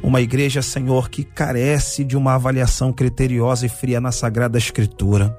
[0.03, 5.37] Uma igreja, Senhor, que carece de uma avaliação criteriosa e fria na Sagrada Escritura.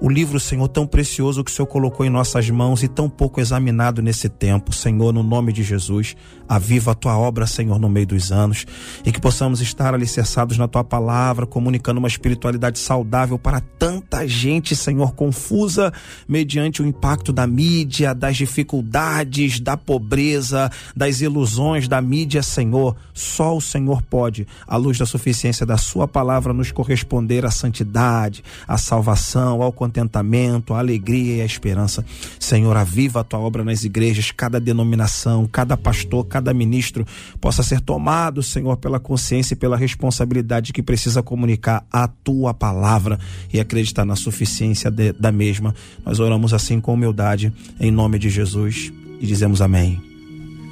[0.00, 3.40] O livro, Senhor, tão precioso que o Senhor colocou em nossas mãos e tão pouco
[3.40, 4.74] examinado nesse tempo.
[4.74, 6.16] Senhor, no nome de Jesus,
[6.48, 8.66] aviva a tua obra, Senhor, no meio dos anos
[9.04, 14.74] e que possamos estar alicerçados na tua palavra, comunicando uma espiritualidade saudável para tanta gente,
[14.74, 15.92] Senhor, confusa
[16.28, 22.96] mediante o impacto da mídia, das dificuldades, da pobreza, das ilusões da mídia, Senhor.
[23.14, 28.42] Só o Senhor pode, à luz da suficiência da sua palavra, nos corresponder à santidade,
[28.66, 32.04] à salvação ao contentamento, à alegria e à esperança.
[32.38, 37.04] Senhor, aviva a tua obra nas igrejas, cada denominação, cada pastor, cada ministro
[37.40, 43.18] possa ser tomado, Senhor, pela consciência e pela responsabilidade que precisa comunicar a tua palavra
[43.52, 45.74] e acreditar na suficiência de, da mesma.
[46.06, 50.00] Nós oramos assim com humildade, em nome de Jesus, e dizemos amém.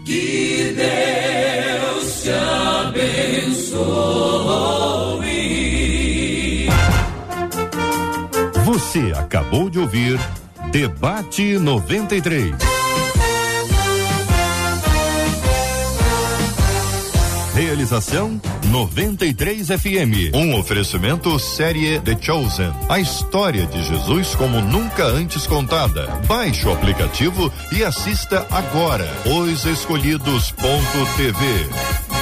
[0.05, 4.40] Que Deus te abençoe.
[8.71, 10.17] Você acabou de ouvir
[10.71, 12.55] Debate 93.
[17.53, 20.33] Realização 93 FM.
[20.33, 22.73] Um oferecimento série The Chosen.
[22.89, 26.07] A história de Jesus como nunca antes contada.
[26.29, 29.09] Baixe o aplicativo e assista agora.
[29.27, 32.20] Os Escolhidos.tv.